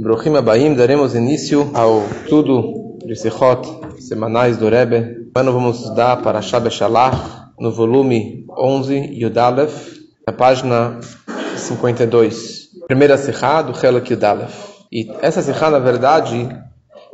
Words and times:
Bruhim 0.00 0.36
Abaim, 0.36 0.74
daremos 0.74 1.16
início 1.16 1.72
ao 1.74 2.04
estudo 2.22 2.98
de 3.04 3.16
Sichot 3.16 3.66
semanais 3.98 4.56
do 4.56 4.68
Rebbe. 4.68 5.28
Ano 5.34 5.52
vamos 5.52 5.80
estudar 5.80 6.22
para 6.22 6.40
Shabbat 6.40 6.72
Shalach, 6.72 7.16
no 7.58 7.72
volume 7.72 8.46
11, 8.48 8.94
Yudalef, 9.12 9.98
na 10.24 10.32
página 10.32 11.00
52. 11.56 12.68
Primeira 12.86 13.18
Sichá 13.18 13.60
do 13.60 13.72
Helak 13.72 14.12
Yudalef. 14.12 14.54
E 14.92 15.10
essa 15.20 15.42
Sichá, 15.42 15.68
na 15.68 15.80
verdade, 15.80 16.48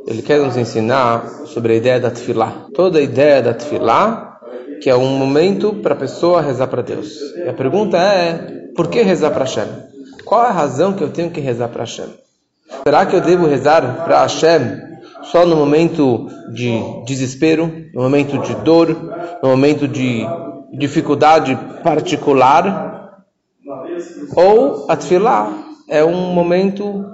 ele 0.05 0.21
quer 0.21 0.39
nos 0.39 0.55
ensinar 0.55 1.27
sobre 1.47 1.73
a 1.73 1.75
ideia 1.77 1.99
da 1.99 2.11
Tfilah. 2.11 2.67
Toda 2.75 2.99
a 2.99 3.01
ideia 3.01 3.41
da 3.41 3.55
Tfilah, 3.55 4.37
que 4.79 4.91
é 4.91 4.95
um 4.95 5.17
momento 5.17 5.73
para 5.73 5.95
a 5.95 5.97
pessoa 5.97 6.39
rezar 6.39 6.67
para 6.67 6.83
Deus. 6.83 7.19
E 7.35 7.49
a 7.49 7.53
pergunta 7.53 7.97
é, 7.97 8.69
por 8.75 8.89
que 8.89 9.01
rezar 9.01 9.31
para 9.31 9.45
Hashem? 9.45 9.67
Qual 10.23 10.43
é 10.43 10.49
a 10.49 10.51
razão 10.51 10.93
que 10.93 11.03
eu 11.03 11.09
tenho 11.09 11.31
que 11.31 11.41
rezar 11.41 11.69
para 11.69 11.81
Hashem? 11.81 12.24
Será 12.83 13.05
que 13.05 13.15
eu 13.15 13.21
devo 13.21 13.47
rezar 13.47 14.03
para 14.05 14.21
Hashem 14.21 14.81
só 15.23 15.45
no 15.45 15.55
momento 15.55 16.27
de 16.53 16.79
desespero, 17.05 17.71
no 17.93 18.01
momento 18.01 18.37
de 18.39 18.55
dor, 18.55 18.89
no 19.41 19.49
momento 19.49 19.87
de 19.87 20.25
dificuldade 20.73 21.55
particular? 21.83 23.23
Ou 24.35 24.87
a 24.89 24.97
é 25.87 26.03
um 26.03 26.33
momento, 26.33 27.05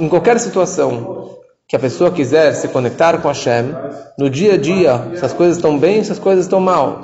em 0.00 0.08
qualquer 0.08 0.40
situação, 0.40 1.38
que 1.66 1.76
a 1.76 1.78
pessoa 1.78 2.10
quiser 2.10 2.54
se 2.54 2.68
conectar 2.68 3.18
com 3.18 3.28
Hashem, 3.28 3.74
no 4.18 4.28
dia 4.28 4.54
a 4.54 4.56
dia, 4.56 5.12
se 5.16 5.24
as 5.24 5.32
coisas 5.32 5.56
estão 5.56 5.78
bem, 5.78 6.02
se 6.04 6.12
as 6.12 6.18
coisas 6.18 6.44
estão 6.44 6.60
mal. 6.60 7.02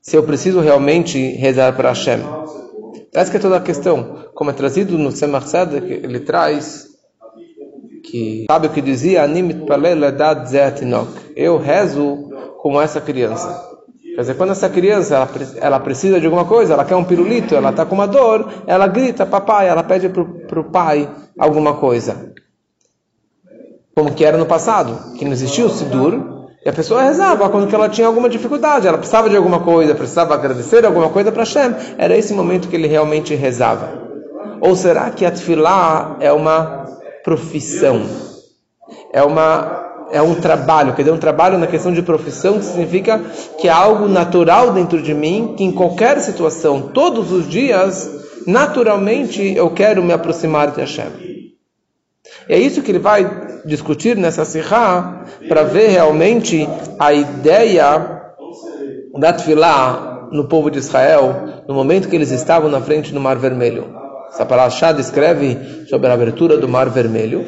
Se 0.00 0.16
eu 0.16 0.22
preciso 0.22 0.60
realmente 0.60 1.18
rezar 1.18 1.74
para 1.74 1.90
Hashem. 1.90 2.20
Essa 3.18 3.32
que 3.32 3.36
é 3.36 3.40
toda 3.40 3.56
a 3.56 3.60
questão. 3.60 4.26
Como 4.32 4.50
é 4.50 4.52
trazido 4.52 4.96
no 4.96 5.10
Tzemach 5.10 5.46
Tzedek, 5.46 5.92
ele 5.92 6.20
traz 6.20 6.86
que, 8.04 8.46
sabe 8.48 8.68
o 8.68 8.70
que 8.70 8.80
dizia? 8.80 9.24
Animit 9.24 9.60
Eu 11.34 11.58
rezo 11.58 12.30
como 12.62 12.80
essa 12.80 13.00
criança. 13.00 13.66
Quer 14.14 14.20
dizer, 14.20 14.34
quando 14.36 14.50
essa 14.50 14.68
criança 14.68 15.16
ela, 15.16 15.28
ela 15.60 15.80
precisa 15.80 16.20
de 16.20 16.26
alguma 16.26 16.44
coisa, 16.44 16.74
ela 16.74 16.84
quer 16.84 16.96
um 16.96 17.04
pirulito, 17.04 17.54
ela 17.54 17.70
está 17.70 17.84
com 17.84 17.94
uma 17.94 18.06
dor, 18.06 18.52
ela 18.66 18.86
grita, 18.86 19.26
papai, 19.26 19.68
ela 19.68 19.82
pede 19.82 20.08
para 20.08 20.60
o 20.60 20.64
pai 20.64 21.08
alguma 21.38 21.74
coisa. 21.74 22.32
Como 23.94 24.14
que 24.14 24.24
era 24.24 24.38
no 24.38 24.46
passado, 24.46 25.16
que 25.16 25.24
não 25.24 25.32
existia 25.32 25.66
o 25.66 25.70
Sidur, 25.70 26.37
e 26.64 26.68
a 26.68 26.72
pessoa 26.72 27.02
rezava 27.02 27.48
quando 27.48 27.72
ela 27.72 27.88
tinha 27.88 28.06
alguma 28.06 28.28
dificuldade, 28.28 28.86
ela 28.86 28.98
precisava 28.98 29.30
de 29.30 29.36
alguma 29.36 29.60
coisa, 29.60 29.94
precisava 29.94 30.34
agradecer 30.34 30.84
alguma 30.84 31.08
coisa 31.08 31.30
para 31.30 31.42
Hashem. 31.42 31.74
Era 31.96 32.16
esse 32.16 32.34
momento 32.34 32.68
que 32.68 32.74
ele 32.74 32.88
realmente 32.88 33.34
rezava. 33.34 34.08
Ou 34.60 34.74
será 34.74 35.10
que 35.10 35.24
a 35.24 35.32
é 36.20 36.32
uma 36.32 36.84
profissão? 37.22 38.02
É 39.12 39.22
uma 39.22 39.86
é 40.10 40.22
um 40.22 40.34
trabalho, 40.34 40.94
quer 40.94 41.02
dizer, 41.02 41.14
um 41.14 41.18
trabalho 41.18 41.58
na 41.58 41.66
questão 41.66 41.92
de 41.92 42.00
profissão 42.00 42.58
que 42.58 42.64
significa 42.64 43.20
que 43.58 43.68
é 43.68 43.70
algo 43.70 44.08
natural 44.08 44.72
dentro 44.72 45.02
de 45.02 45.12
mim, 45.12 45.54
que 45.54 45.62
em 45.62 45.70
qualquer 45.70 46.18
situação, 46.20 46.80
todos 46.80 47.30
os 47.30 47.46
dias, 47.46 48.10
naturalmente 48.46 49.42
eu 49.54 49.70
quero 49.70 50.02
me 50.02 50.14
aproximar 50.14 50.70
de 50.70 50.80
Hashem. 50.80 51.12
E 52.48 52.54
é 52.54 52.58
isso 52.58 52.82
que 52.82 52.90
ele 52.90 52.98
vai 52.98 53.47
discutir 53.64 54.16
nessa 54.16 54.44
sirra 54.44 55.24
para 55.48 55.62
ver 55.62 55.88
realmente 55.88 56.68
a 56.98 57.12
ideia 57.12 58.22
da 59.18 59.32
Tfilá 59.32 60.28
no 60.30 60.44
povo 60.44 60.70
de 60.70 60.78
Israel 60.78 61.62
no 61.66 61.74
momento 61.74 62.08
que 62.08 62.16
eles 62.16 62.30
estavam 62.30 62.70
na 62.70 62.80
frente 62.80 63.12
do 63.12 63.20
Mar 63.20 63.36
Vermelho. 63.36 63.86
Essa 64.30 64.44
palavra 64.44 64.92
descreve 64.92 65.86
sobre 65.88 66.08
a 66.08 66.12
abertura 66.12 66.56
do 66.56 66.68
Mar 66.68 66.88
Vermelho. 66.90 67.44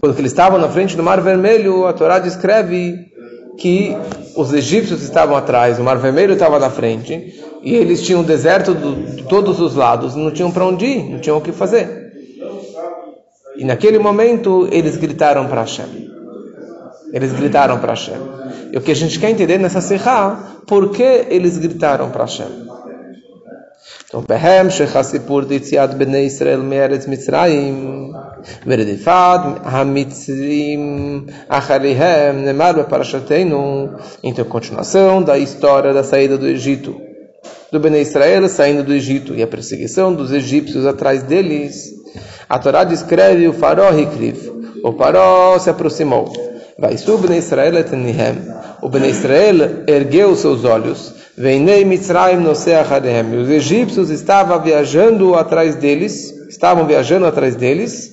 Quando 0.00 0.18
eles 0.18 0.32
estavam 0.32 0.58
na 0.58 0.68
frente 0.68 0.96
do 0.96 1.02
Mar 1.02 1.20
Vermelho, 1.20 1.86
a 1.86 1.92
Torá 1.92 2.18
descreve 2.18 3.12
que 3.56 3.96
os 4.36 4.52
egípcios 4.52 5.02
estavam 5.02 5.36
atrás, 5.36 5.78
o 5.78 5.84
Mar 5.84 5.98
Vermelho 5.98 6.32
estava 6.32 6.58
na 6.58 6.70
frente, 6.70 7.40
e 7.62 7.74
eles 7.74 8.02
tinham 8.02 8.24
deserto 8.24 8.74
de 8.74 9.22
todos 9.24 9.60
os 9.60 9.76
lados, 9.76 10.16
não 10.16 10.30
tinham 10.30 10.50
para 10.50 10.64
onde 10.64 10.84
ir, 10.86 11.10
não 11.10 11.20
tinham 11.20 11.38
o 11.38 11.40
que 11.40 11.52
fazer. 11.52 12.01
E 13.56 13.64
naquele 13.64 13.98
momento 13.98 14.68
eles 14.70 14.96
gritaram 14.96 15.46
para 15.46 15.60
Hashem. 15.60 16.10
Eles 17.12 17.32
gritaram 17.32 17.78
para 17.78 17.92
Hashem. 17.92 18.20
E 18.72 18.76
o 18.76 18.80
que 18.80 18.90
a 18.90 18.96
gente 18.96 19.18
quer 19.18 19.30
entender 19.30 19.58
nessa 19.58 19.80
serra, 19.80 20.62
por 20.66 20.90
que 20.90 21.26
eles 21.28 21.58
gritaram 21.58 22.10
para 22.10 22.24
Hashem? 22.24 22.72
Então, 24.06 24.22
Behem, 24.22 24.70
Shechasipur, 24.70 25.46
Ditziad, 25.46 25.94
Bnei 25.94 26.26
Israel, 26.26 26.62
Meretz, 26.62 27.06
Mitzrayim, 27.06 28.12
Veredifad, 28.66 29.62
Hamitzrim, 29.64 31.26
Acharihem, 31.48 32.42
Nemar, 32.44 32.84
Parashatenu. 32.84 33.96
Então, 34.22 34.44
continuação 34.44 35.22
da 35.22 35.38
história 35.38 35.94
da 35.94 36.04
saída 36.04 36.36
do 36.36 36.46
Egito 36.46 37.11
do 37.72 37.80
Bnei 37.80 38.02
Israel 38.02 38.48
saindo 38.48 38.84
do 38.84 38.92
Egito 38.92 39.34
e 39.34 39.42
a 39.42 39.46
perseguição 39.46 40.14
dos 40.14 40.30
egípcios 40.30 40.86
atrás 40.86 41.24
deles 41.24 42.02
a 42.52 42.58
Torá 42.58 42.84
descreve 42.84 43.48
o 43.48 43.54
faró 43.54 43.90
Hikriv. 43.98 44.52
O 44.84 44.92
faró 44.92 45.58
se 45.58 45.70
aproximou. 45.70 46.30
Vai 46.78 46.98
subir 46.98 47.30
Israel 47.34 47.78
etenihem. 47.78 48.36
O 48.82 48.90
Ben 48.90 49.08
Israel 49.08 49.84
ergueu 49.86 50.36
seus 50.36 50.62
olhos. 50.64 51.14
Veinei 51.34 51.82
Mitzrayim 51.82 52.40
noseacharem. 52.40 53.40
Os 53.40 53.48
egípcios 53.48 54.10
estavam 54.10 54.60
viajando 54.60 55.34
atrás 55.34 55.76
deles. 55.76 56.30
Estavam 56.48 56.86
viajando 56.86 57.24
atrás 57.24 57.56
deles. 57.56 58.12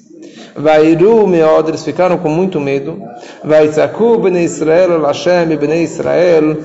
Vairu 0.55 1.27
meod, 1.27 1.77
ficaram 1.77 2.17
com 2.17 2.29
muito 2.29 2.61
medo. 2.61 2.97
Vaitzaku 3.43 4.19
Ben 4.19 4.41
Israel 4.41 5.01
Hashem 5.01 5.57
Ben 5.57 5.83
Israel 5.83 6.57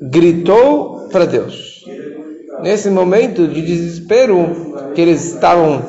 gritou 0.00 1.08
para 1.12 1.26
Deus. 1.26 1.69
Nesse 2.62 2.90
momento 2.90 3.46
de 3.48 3.62
desespero 3.62 4.92
que 4.94 5.00
eles 5.00 5.34
estavam 5.34 5.82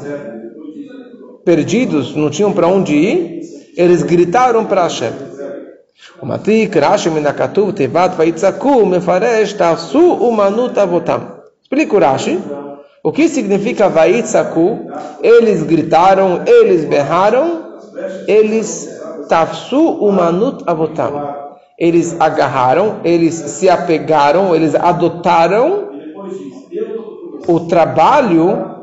perdidos, 1.44 2.16
não 2.16 2.30
tinham 2.30 2.54
para 2.54 2.68
onde 2.68 2.96
ir, 2.96 3.42
eles 3.76 4.04
gritaram 4.04 4.66
para 4.66 4.84
Hashem. 4.84 5.12
O 6.22 6.26
Matik, 6.26 6.78
Rashi, 6.78 7.10
Tevat. 7.76 8.16
Explica 11.62 11.96
o 11.96 12.00
Rashi. 12.00 12.40
O 13.04 13.12
que 13.12 13.28
significa 13.28 13.90
Vaitzaku? 13.90 14.92
Eles 15.22 15.64
gritaram, 15.64 16.42
eles 16.46 16.86
berraram, 16.86 17.80
eles 18.28 19.02
Tafsu, 19.28 19.80
Umanut, 19.80 20.64
Avotam. 20.68 21.42
Eles 21.78 22.16
agarraram, 22.20 22.98
eles 23.04 23.34
se 23.34 23.68
apegaram, 23.68 24.54
eles 24.54 24.76
adotaram 24.76 25.91
o 27.48 27.60
trabalho 27.62 28.82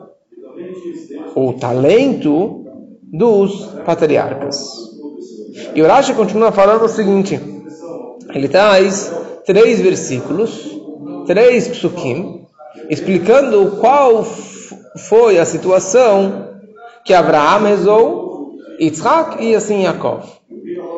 o 1.35 1.53
talento 1.53 2.65
dos 3.03 3.67
patriarcas. 3.85 4.59
E 5.75 5.83
o 5.83 5.87
Rashi 5.87 6.15
continua 6.15 6.53
falando 6.53 6.85
o 6.85 6.89
seguinte: 6.89 7.41
ele 8.35 8.49
traz 8.49 9.13
três 9.47 9.81
versículos, 9.81 10.77
três 11.27 11.69
psukim, 11.69 12.47
explicando 12.91 13.77
qual 13.81 14.25
foi 14.97 15.39
a 15.39 15.45
situação 15.45 16.49
que 17.05 17.15
Abraão 17.15 17.63
rezou, 17.63 18.51
Yitzhak 18.81 19.43
e 19.43 19.55
assim 19.55 19.85
Yaakov. 19.85 20.25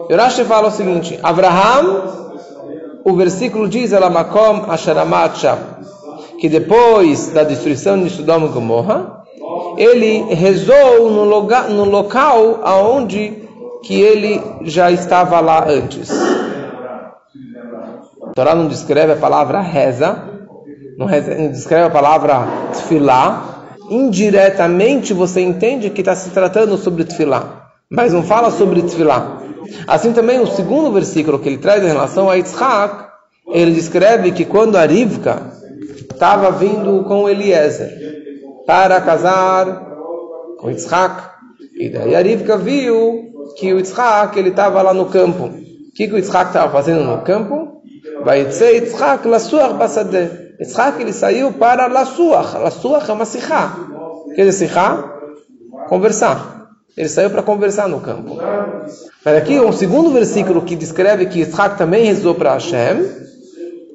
E 0.08 0.14
o 0.14 0.16
Rashi 0.16 0.44
fala 0.44 0.68
o 0.68 0.72
seguinte: 0.72 1.18
Abraão, 1.22 2.30
o 3.04 3.14
versículo 3.14 3.68
diz, 3.68 3.92
Elamakom 3.92 4.64
Asharamat 4.70 5.44
que 6.40 6.48
depois 6.48 7.28
da 7.28 7.44
destruição 7.44 8.02
de 8.02 8.08
Sodoma 8.08 8.46
e 8.46 8.50
Gomorra, 8.50 9.24
ele 9.76 10.34
rezou 10.34 11.10
no, 11.10 11.24
loga, 11.24 11.64
no 11.64 11.84
local 11.84 12.60
aonde 12.62 13.46
que 13.82 14.00
ele 14.00 14.42
já 14.62 14.90
estava 14.90 15.38
lá 15.40 15.68
antes. 15.68 16.10
A 18.22 18.32
Torá 18.34 18.54
não 18.54 18.68
descreve 18.68 19.12
a 19.12 19.16
palavra 19.16 19.60
reza, 19.60 20.24
não, 20.96 21.06
reza, 21.06 21.34
não 21.34 21.48
descreve 21.48 21.86
a 21.86 21.90
palavra 21.90 22.46
tefilá. 22.72 23.46
Indiretamente 23.90 25.12
você 25.12 25.40
entende 25.42 25.90
que 25.90 26.00
está 26.00 26.14
se 26.14 26.30
tratando 26.30 26.78
sobre 26.78 27.04
tefilá, 27.04 27.70
mas 27.90 28.14
não 28.14 28.22
fala 28.22 28.50
sobre 28.50 28.80
tefilá. 28.82 29.42
Assim 29.86 30.12
também 30.12 30.40
o 30.40 30.46
segundo 30.46 30.90
versículo 30.90 31.38
que 31.38 31.48
ele 31.48 31.58
traz 31.58 31.82
em 31.82 31.88
relação 31.88 32.30
a 32.30 32.34
Yitzhak, 32.34 33.10
ele 33.48 33.72
descreve 33.72 34.30
que 34.32 34.44
quando 34.44 34.76
a 34.76 34.86
Rivka 34.86 35.49
estava 36.20 36.50
vindo 36.50 37.02
com 37.04 37.26
Eliezer, 37.26 37.88
para 38.66 39.00
casar 39.00 39.86
com 40.58 40.70
Yitzhak. 40.70 41.30
E 41.78 41.88
daí 41.88 42.14
a 42.14 42.20
Rivka 42.20 42.58
viu 42.58 43.32
que 43.56 43.72
o 43.72 43.78
Yitzhak 43.78 44.38
ele 44.38 44.50
estava 44.50 44.82
lá 44.82 44.92
no 44.92 45.06
campo. 45.06 45.44
O 45.44 45.92
que, 45.94 46.06
que 46.06 46.12
o 46.12 46.18
Yitzhak 46.18 46.48
estava 46.48 46.70
fazendo 46.70 47.04
no 47.04 47.22
campo? 47.22 47.80
Vai 48.22 48.44
dizer 48.44 48.74
Yitzhak 48.74 49.26
lasuach 49.26 49.72
basadeh. 49.78 50.56
Yitzhak 50.60 51.00
ele 51.00 51.14
saiu 51.14 51.54
para 51.54 51.86
lasuach. 51.86 52.54
Lasuach 52.58 53.08
é 53.08 53.14
uma 53.14 53.24
sihá. 53.24 53.74
O 54.26 54.34
que 54.34 54.42
é 54.42 54.52
sihá? 54.52 55.02
Conversar. 55.88 56.68
Ele 56.98 57.08
saiu 57.08 57.30
para 57.30 57.42
conversar 57.42 57.88
no 57.88 57.98
campo. 58.00 58.36
Mas 59.24 59.36
aqui 59.36 59.58
um 59.58 59.72
segundo 59.72 60.10
versículo 60.10 60.60
que 60.60 60.76
descreve 60.76 61.24
que 61.24 61.40
Isaac 61.40 61.78
também 61.78 62.04
rezou 62.04 62.34
para 62.34 62.52
Hashem, 62.52 63.29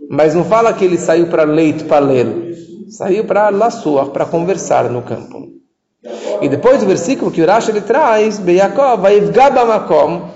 mas 0.10 0.36
não 0.36 0.44
fala 0.44 0.74
que 0.74 0.86
ele 0.86 0.98
saiu 0.98 1.28
para 1.28 1.44
leito 1.44 1.86
para 1.86 2.00
ler. 2.00 2.56
Saiu 2.90 3.26
para 3.26 3.50
Lassuah, 3.50 4.06
para 4.08 4.26
conversar 4.26 4.90
no 4.90 5.02
campo. 5.02 5.56
E 6.42 6.48
depois 6.48 6.84
o 6.84 6.86
versículo 6.86 7.32
que 7.32 7.42
o 7.42 7.46
Rashi 7.46 7.72
ele 7.72 7.82
traz, 7.82 8.40
Beyakov, 8.40 9.02
Makom, 9.68 10.30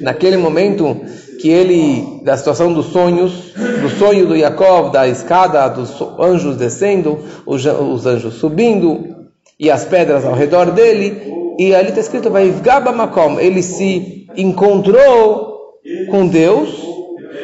naquele 0.00 0.36
momento 0.36 0.96
que 1.40 1.48
ele, 1.48 2.20
da 2.24 2.36
situação 2.36 2.72
dos 2.72 2.86
sonhos, 2.86 3.52
do 3.80 3.88
sonho 3.88 4.26
do 4.26 4.36
Yaakov, 4.36 4.90
da 4.90 5.06
escada, 5.06 5.68
dos 5.68 6.00
anjos 6.18 6.56
descendo, 6.56 7.18
os, 7.46 7.66
anjos 8.06 8.34
subindo, 8.34 9.16
e 9.58 9.70
as 9.70 9.84
pedras 9.84 10.24
ao 10.24 10.34
redor 10.34 10.70
dele, 10.70 11.20
e 11.58 11.74
ali 11.74 11.88
está 11.88 12.00
escrito, 12.00 12.30
Makom, 12.30 13.38
ele 13.40 13.62
se 13.62 14.26
encontrou 14.36 15.78
com 16.10 16.26
Deus 16.26 16.70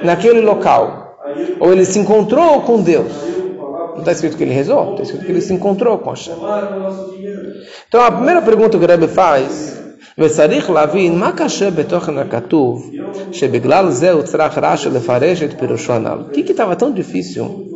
naquele 0.03 0.41
local, 0.41 1.04
ou 1.60 1.72
ele 1.72 1.86
se 1.86 2.00
encontrou 2.00 2.62
com 2.62 2.82
Deus. 2.82 3.12
Não 3.94 4.00
está 4.00 4.12
escrito 4.12 4.38
que 4.38 4.44
ele 4.44 4.54
rezou, 4.54 4.92
está 4.92 5.04
escrito 5.04 5.26
que 5.26 5.32
ele 5.32 5.42
se 5.42 5.54
encontrou 5.54 5.98
com 5.98 6.10
Hashem. 6.12 6.36
Então 7.88 8.02
a 8.02 8.12
primeira 8.12 8.42
pergunta 8.42 8.78
que 8.78 8.84
o 8.84 8.88
Rebbe 8.88 9.08
faz 9.08 9.80
וצריך 10.20 10.70
להבין 10.70 11.20
מה 11.20 11.32
קשה 11.32 11.72
בתוכן 11.72 12.18
הכתוב, 12.18 12.92
שבגלל 13.32 13.90
זה 13.90 14.12
הוא 14.12 14.22
צריך 14.22 14.58
רש"י 14.62 14.90
לפרש 14.90 15.44
את 15.44 15.60
פירושו 15.60 15.94
הנ"ל. 15.94 16.20
O 16.30 16.34
que 16.34 16.52
estava 16.52 16.76
tão 16.76 16.92
difícil 16.92 17.70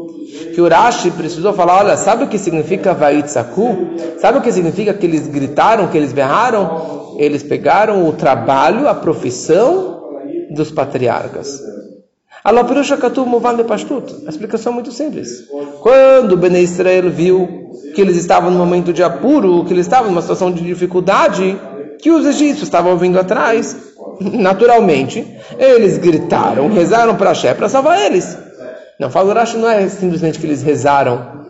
que 0.53 0.61
o 0.61 0.67
Rashi 0.67 1.11
precisou 1.11 1.53
falar, 1.53 1.79
olha, 1.79 1.97
sabe 1.97 2.25
o 2.25 2.27
que 2.27 2.38
significa 2.38 2.94
Vaitzaku? 2.94 3.67
Sabe 4.19 4.38
o 4.38 4.41
que 4.41 4.51
significa 4.51 4.94
que 4.94 5.05
eles 5.05 5.27
gritaram, 5.27 5.88
que 5.88 5.97
eles 5.97 6.13
berraram? 6.13 7.15
Eles 7.17 7.44
pegaram 7.44 8.07
o 8.07 8.13
trabalho, 8.13 8.88
a 8.88 8.94
profissão 8.94 10.01
dos 10.51 10.69
patriarcas. 10.71 11.59
Alô, 12.44 12.64
Pirusha 12.64 12.96
Katu 12.96 13.26
Movan 13.26 13.56
de 13.56 13.64
Pashtut. 13.64 14.14
A 14.26 14.31
explicação 14.31 14.73
é 14.73 14.75
muito 14.75 14.93
simples. 14.93 15.49
Quando 15.81 16.37
Bene 16.37 16.61
Israel 16.61 17.11
viu 17.11 17.73
que 17.94 18.00
eles 18.00 18.17
estavam 18.17 18.50
no 18.50 18.58
momento 18.58 18.93
de 18.93 19.02
apuro, 19.02 19.64
que 19.64 19.73
eles 19.73 19.87
estavam 19.87 20.11
numa 20.11 20.23
situação 20.23 20.52
de 20.52 20.62
dificuldade, 20.62 21.58
que 22.00 22.11
os 22.11 22.25
egípcios 22.25 22.62
estavam 22.62 22.96
vindo 22.96 23.19
atrás, 23.19 23.76
naturalmente, 24.20 25.26
eles 25.58 25.99
gritaram, 25.99 26.69
rezaram 26.69 27.17
para 27.17 27.31
Hashem 27.31 27.55
para 27.56 27.69
salvar 27.69 28.00
eles. 28.00 28.38
Não, 29.00 29.11
falo 29.11 29.32
Rashi 29.32 29.56
não 29.56 29.69
é 29.69 29.88
simplesmente 29.88 30.38
que 30.38 30.46
eles 30.46 30.62
rezaram 30.62 31.44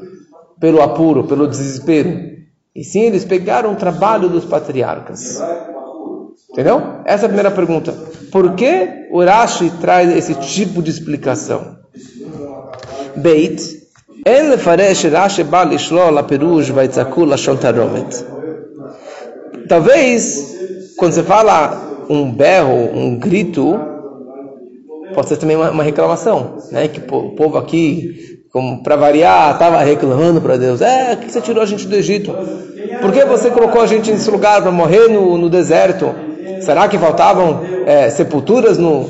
pelo 0.59 0.83
apuro, 0.83 1.25
pelo 1.25 1.47
desespero. 1.47 2.39
E 2.75 2.83
sim, 2.83 3.03
eles 3.03 3.25
pegaram 3.25 3.73
o 3.73 3.77
trabalho 3.77 4.29
dos 4.29 4.45
patriarcas. 4.45 5.39
Entendeu? 6.51 6.83
Essa 7.05 7.25
é 7.25 7.27
a 7.27 7.29
primeira 7.29 7.51
pergunta. 7.51 7.93
Por 8.33 8.55
que 8.55 9.07
o 9.11 9.23
Rashi 9.23 9.71
traz 9.81 10.15
esse 10.17 10.35
tipo 10.35 10.83
de 10.83 10.91
explicação? 10.91 11.77
Beit, 13.17 13.79
Rashi 14.25 15.43
la 15.51 16.23
perush 16.23 16.73
la. 16.73 17.43
Talvez, 19.69 20.57
quando 20.97 21.13
você 21.13 21.23
fala 21.23 22.07
um 22.09 22.33
berro, 22.33 22.91
um 22.95 23.19
grito, 23.19 23.79
pode 25.15 25.29
ser 25.29 25.37
também 25.37 25.57
uma, 25.57 25.71
uma 25.71 25.83
reclamação, 25.83 26.59
né? 26.71 26.89
Que 26.89 27.01
o 27.01 27.31
povo 27.31 27.59
aqui, 27.59 28.41
como 28.51 28.83
para 28.83 28.97
variar, 28.97 29.53
estava 29.53 29.79
reclamando 29.83 30.41
para 30.41 30.57
Deus: 30.57 30.81
É, 30.81 31.17
que 31.17 31.31
você 31.31 31.41
tirou 31.41 31.63
a 31.63 31.67
gente 31.67 31.87
do 31.87 31.95
Egito? 31.95 32.35
Por 33.01 33.13
que 33.13 33.25
você 33.25 33.51
colocou 33.51 33.83
a 33.83 33.87
gente 33.87 34.11
nesse 34.11 34.31
lugar 34.31 34.63
para 34.63 34.71
morrer 34.71 35.09
no, 35.09 35.37
no 35.37 35.51
deserto? 35.51 36.28
Será 36.61 36.89
que 36.89 36.99
faltavam 36.99 37.61
é, 37.87 38.11
sepulturas 38.11 38.79
no, 38.79 39.09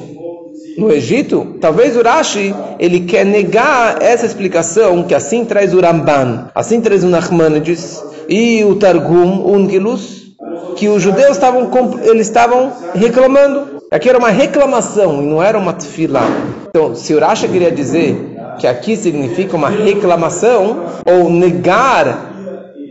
no 0.77 0.93
Egito? 0.93 1.56
Talvez 1.61 1.97
o 1.97 2.03
Rashi 2.03 2.55
ele 2.79 3.00
quer 3.00 3.25
negar 3.25 4.03
essa 4.03 4.27
explicação 4.27 5.03
que 5.03 5.15
assim 5.15 5.45
traz 5.45 5.75
o 5.75 5.81
Ramban, 5.81 6.50
assim 6.55 6.81
traz 6.81 7.05
o 7.05 7.09
Nachmanides 7.09 8.03
e 8.29 8.65
o 8.65 8.77
Targum, 8.77 9.41
o 9.41 9.53
Ungilus, 9.53 10.35
que 10.77 10.89
os 10.89 11.03
judeus 11.03 11.33
estavam, 11.33 11.71
eles 12.03 12.27
estavam 12.27 12.73
reclamando. 12.95 13.79
Aqui 13.91 14.09
era 14.09 14.19
uma 14.19 14.29
reclamação 14.29 15.23
e 15.23 15.27
não 15.27 15.43
era 15.43 15.59
uma 15.59 15.73
tefilá. 15.73 16.27
Então, 16.69 16.94
se 16.94 17.15
o 17.15 17.19
Rasha 17.19 17.49
queria 17.49 17.73
dizer 17.73 18.37
que 18.59 18.67
aqui 18.67 18.97
significa 18.97 19.56
uma 19.56 19.71
reclamação 19.71 20.85
ou 21.06 21.31
negar 21.31 22.38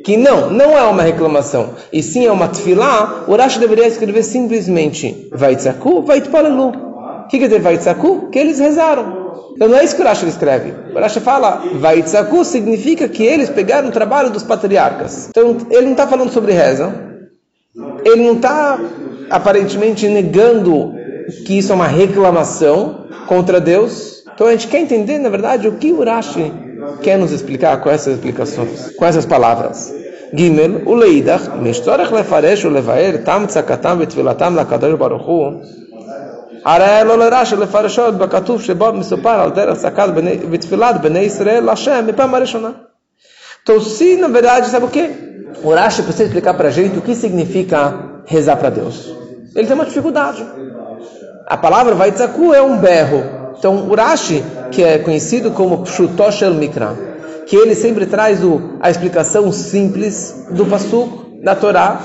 que 0.07 0.15
não, 0.15 0.49
não 0.49 0.77
é 0.77 0.83
uma 0.83 1.03
reclamação, 1.03 1.71
e 1.91 2.01
sim 2.01 2.25
é 2.25 2.31
uma 2.31 2.47
tefilá, 2.47 3.25
o 3.27 3.35
Rashi 3.35 3.59
deveria 3.59 3.85
escrever 3.85 4.23
simplesmente 4.23 5.27
Vaitzaku, 5.33 6.01
Vaitpalelu. 6.01 6.69
O 6.69 7.27
que 7.27 7.37
quer 7.37 7.47
dizer 7.49 7.59
Vaitzaku? 7.59 8.29
Que 8.29 8.39
eles 8.39 8.57
rezaram. 8.57 9.51
Então 9.53 9.67
não 9.67 9.77
é 9.77 9.83
isso 9.83 9.97
que 9.97 10.01
o 10.01 10.05
Rashi 10.05 10.25
escreve. 10.25 10.73
O 10.95 10.97
Rashi 10.97 11.19
fala, 11.19 11.61
Vaitzaku 11.73 12.45
significa 12.45 13.09
que 13.09 13.21
eles 13.21 13.49
pegaram 13.49 13.89
o 13.89 13.91
trabalho 13.91 14.29
dos 14.29 14.43
patriarcas. 14.43 15.27
Então 15.27 15.57
ele 15.69 15.87
não 15.87 15.91
está 15.91 16.07
falando 16.07 16.31
sobre 16.31 16.53
reza, 16.53 16.89
ele 18.05 18.27
não 18.27 18.35
está 18.35 18.79
aparentemente 19.29 20.07
negando 20.07 20.93
que 21.45 21.57
isso 21.57 21.73
é 21.73 21.75
uma 21.75 21.87
reclamação 21.87 23.07
contra 23.27 23.59
Deus. 23.59 24.23
Então 24.33 24.47
a 24.47 24.51
gente 24.51 24.69
quer 24.69 24.79
entender, 24.79 25.17
na 25.17 25.27
verdade, 25.27 25.67
o 25.67 25.73
que 25.73 25.91
Urashi 25.91 26.66
quer 27.02 27.18
nos 27.18 27.32
explicar 27.32 27.80
com 27.80 27.90
essas 27.90 28.14
explicações, 28.14 28.94
com 28.96 29.04
essas 29.04 29.26
palavras. 29.26 29.92
Gimel, 30.34 30.82
o 30.86 30.94
leidach, 30.94 31.50
משתורך 31.60 32.12
לפרש 32.12 32.64
ולבאר 32.64 33.16
תם 33.24 33.44
צעקתם 33.48 33.96
ותפילתם 34.00 34.56
לקדוש 34.56 34.94
ברוך 34.98 35.26
הוא, 35.26 35.52
הרי 36.64 37.08
לא 37.08 37.18
לרש"י 37.18 37.56
לפרשות 37.56 38.14
בכתוב 38.18 38.62
שבו 38.62 38.92
מסופר 38.92 39.40
על 39.40 39.50
דרך 39.50 39.78
צעקת 39.78 40.08
ותפילת 40.50 41.00
בני 41.00 41.18
ישראל 41.18 41.64
להשם 41.64 42.04
מפעם 42.06 42.34
הראשונה. 42.34 42.70
Então, 43.64 43.78
se 43.80 44.16
na 44.16 44.26
verdade, 44.26 44.66
sabe 44.66 44.86
o 44.86 44.88
que? 44.88 45.04
O 45.62 45.72
Rashi 45.72 46.02
precisa 46.02 46.24
explicar 46.24 46.54
para 46.54 46.68
a 46.68 46.72
gente 46.72 46.98
o 46.98 47.02
que 47.02 47.14
significa 47.14 47.78
rezar 48.26 48.56
para 48.56 48.70
Deus. 48.70 49.14
Ele 49.54 49.66
tem 49.66 49.74
uma 49.74 49.84
dificuldade. 49.84 50.44
A 51.46 51.56
palavra 51.56 51.94
Vaitzaku 51.94 52.52
é 52.52 52.60
um 52.62 52.78
berro. 52.78 53.35
Então, 53.57 53.89
o 53.89 53.95
Rashi, 53.95 54.43
que 54.71 54.83
é 54.83 54.99
conhecido 54.99 55.51
como 55.51 55.79
Pshutoshel 55.79 56.53
Mikra, 56.53 56.95
que 57.47 57.55
ele 57.55 57.73
sempre 57.73 58.05
traz 58.05 58.43
o, 58.43 58.77
a 58.79 58.89
explicação 58.89 59.51
simples 59.51 60.47
do 60.51 60.65
Pasuk, 60.65 61.41
da 61.43 61.55
Torá, 61.55 62.01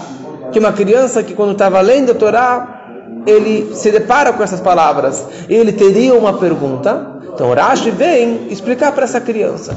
que 0.53 0.59
uma 0.59 0.73
criança 0.73 1.23
que 1.23 1.35
quando 1.35 1.53
estava 1.53 1.81
lendo 1.81 2.13
a 2.13 2.15
Torá, 2.15 3.23
ele 3.27 3.75
se 3.75 3.91
depara 3.91 4.33
com 4.33 4.43
essas 4.43 4.61
palavras, 4.61 5.27
e 5.49 5.55
ele 5.55 5.73
teria 5.73 6.15
uma 6.15 6.39
pergunta, 6.39 7.21
então 7.35 7.51
o 7.51 7.55
Rashi 7.55 7.91
vem 7.91 8.49
explicar 8.49 8.93
para 8.93 9.05
essa 9.05 9.21
criança. 9.21 9.77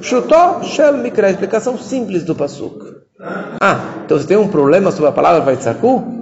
Pshutó 0.00 0.62
Shel 0.62 0.96
Mikra, 0.96 1.30
explicação 1.30 1.76
simples 1.76 2.24
do 2.24 2.34
Pasuk. 2.34 3.00
Ah, 3.60 3.78
então 4.04 4.18
você 4.18 4.26
tem 4.26 4.36
um 4.36 4.48
problema 4.48 4.90
sobre 4.90 5.10
a 5.10 5.12
palavra 5.12 5.40
Vaitzaku? 5.42 6.18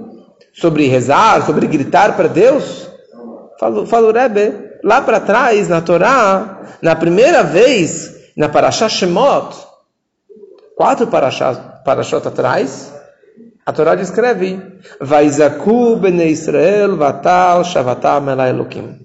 Sobre 0.53 0.87
rezar, 0.87 1.45
sobre 1.45 1.67
gritar 1.67 2.17
para 2.17 2.27
Deus? 2.27 2.89
Fala 3.59 4.07
o 4.07 4.11
Rebbe, 4.11 4.68
lá 4.83 5.01
para 5.01 5.19
trás, 5.19 5.67
na 5.67 5.81
Torá, 5.81 6.59
na 6.81 6.95
primeira 6.95 7.43
vez, 7.43 8.31
na 8.35 8.49
Parashá 8.49 8.87
Shemot, 8.87 9.55
quatro 10.75 11.07
Parashá, 11.07 11.81
Parashot 11.83 12.27
atrás, 12.27 12.93
a 13.65 13.71
Torá 13.71 13.95
descreve 13.95 14.59
Vaizaku 14.99 15.97
bene 15.97 16.25
Israel 16.27 16.95
vatal 16.95 17.63
shavatam 17.63 18.29
Elokim. 18.47 18.97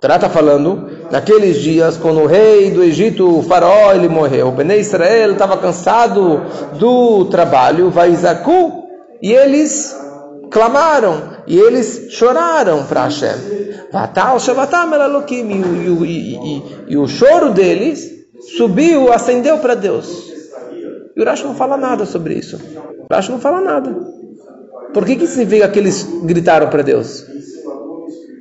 Torá 0.00 0.16
está 0.16 0.28
falando, 0.28 0.90
naqueles 1.10 1.60
dias, 1.62 1.96
quando 1.96 2.20
o 2.20 2.26
rei 2.26 2.70
do 2.70 2.82
Egito, 2.82 3.38
o 3.38 3.42
faraó, 3.42 3.92
ele 3.92 4.08
morreu, 4.08 4.52
Bnei 4.52 4.80
Israel 4.80 5.32
estava 5.32 5.56
cansado 5.56 6.42
do 6.78 7.24
trabalho, 7.26 7.90
Vaizaku, 7.90 8.84
e 9.22 9.32
eles 9.32 9.98
clamaram, 10.50 11.33
e 11.46 11.58
eles 11.58 12.06
choraram 12.10 12.84
para 12.84 13.04
Hashem. 13.04 13.36
Shavatam 14.40 14.92
Elalokim, 14.94 15.48
e, 15.50 16.04
e, 16.04 16.36
e, 16.36 16.62
e 16.88 16.96
o 16.96 17.06
choro 17.06 17.50
deles 17.50 18.10
subiu, 18.56 19.12
ascendeu 19.12 19.58
para 19.58 19.74
Deus. 19.74 20.32
E 21.16 21.20
o 21.20 21.24
Rashi 21.24 21.44
não 21.44 21.54
fala 21.54 21.76
nada 21.76 22.04
sobre 22.04 22.34
isso. 22.34 22.58
O 23.08 23.12
Rashi 23.12 23.30
não 23.30 23.38
fala 23.38 23.60
nada. 23.60 23.94
Por 24.92 25.04
que, 25.04 25.16
que 25.16 25.26
significa 25.26 25.68
que 25.68 25.78
eles 25.78 26.06
gritaram 26.22 26.68
para 26.68 26.82
Deus? 26.82 27.24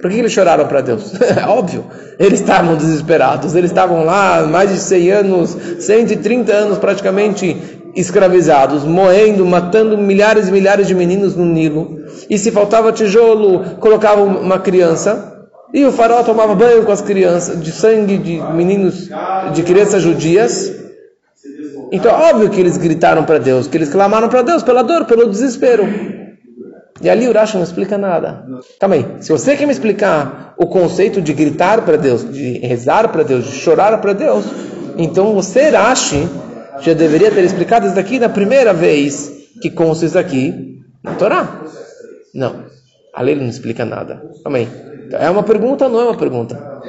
Por 0.02 0.12
que 0.12 0.18
eles 0.18 0.32
choraram 0.32 0.68
para 0.68 0.82
Deus? 0.82 1.14
É 1.22 1.46
óbvio, 1.48 1.86
eles 2.20 2.42
estavam 2.42 2.76
desesperados, 2.76 3.56
eles 3.56 3.72
estavam 3.72 4.04
lá 4.04 4.46
mais 4.46 4.70
de 4.70 4.80
100 4.80 5.12
anos, 5.12 5.58
130 5.80 6.52
anos 6.52 6.78
praticamente 6.78 7.82
escravizados, 7.96 8.84
morrendo, 8.84 9.46
matando 9.46 9.98
milhares 9.98 10.48
e 10.48 10.52
milhares 10.52 10.88
de 10.88 10.96
meninos 10.96 11.36
no 11.36 11.46
Nilo. 11.46 12.00
E 12.30 12.38
se 12.38 12.52
faltava 12.52 12.92
tijolo, 12.92 13.78
colocavam 13.80 14.26
uma 14.28 14.60
criança. 14.60 15.32
E 15.74 15.84
o 15.86 15.92
faraó 15.92 16.24
tomava 16.24 16.54
banho 16.54 16.84
com 16.84 16.92
as 16.92 17.02
crianças, 17.02 17.60
de 17.60 17.72
sangue 17.72 18.18
de 18.18 18.40
meninos, 18.54 19.10
de 19.54 19.64
crianças 19.64 20.04
judias. 20.04 20.72
Então, 21.92 22.12
óbvio 22.12 22.50
que 22.50 22.60
eles 22.60 22.78
gritaram 22.78 23.24
para 23.24 23.40
Deus, 23.40 23.68
que 23.68 23.78
eles 23.78 23.90
clamaram 23.90 24.30
para 24.30 24.44
Deus 24.44 24.62
pela 24.62 24.84
dor, 24.84 25.06
pelo 25.06 25.30
desespero. 25.30 25.84
E 27.02 27.10
ali 27.10 27.28
o 27.28 27.34
Rashi 27.34 27.58
não 27.58 27.64
explica 27.64 27.98
nada. 27.98 28.46
Calma 28.80 28.96
aí, 28.96 29.06
se 29.20 29.32
você 29.32 29.58
quer 29.58 29.66
me 29.66 29.72
explicar 29.72 30.54
o 30.58 30.68
conceito 30.68 31.22
de 31.22 31.34
gritar 31.34 31.82
para 31.82 31.98
Deus, 31.98 32.24
de 32.32 32.60
rezar 32.60 33.10
para 33.10 33.24
Deus, 33.24 33.46
de 33.46 33.52
chorar 33.52 34.00
para 34.00 34.14
Deus, 34.14 34.46
então 34.96 35.34
você, 35.34 35.70
Rashi, 35.70 36.28
já 36.80 36.94
deveria 36.94 37.32
ter 37.32 37.44
explicado 37.44 37.86
isso 37.86 37.96
daqui 37.96 38.20
na 38.20 38.30
primeira 38.30 38.74
vez 38.74 39.32
que 39.62 39.70
consta 39.70 40.06
isso 40.06 40.18
aqui 40.18 40.82
na 41.04 41.16
Torá. 41.16 41.62
Não, 42.34 42.66
a 43.14 43.22
lei 43.22 43.36
não 43.36 43.48
explica 43.48 43.86
nada. 43.86 44.24
Aí. 44.46 44.68
É 45.12 45.30
uma 45.30 45.44
pergunta 45.44 45.86
ou 45.86 45.92
não 45.92 46.02
é 46.02 46.04
uma 46.06 46.18
pergunta? 46.18 46.82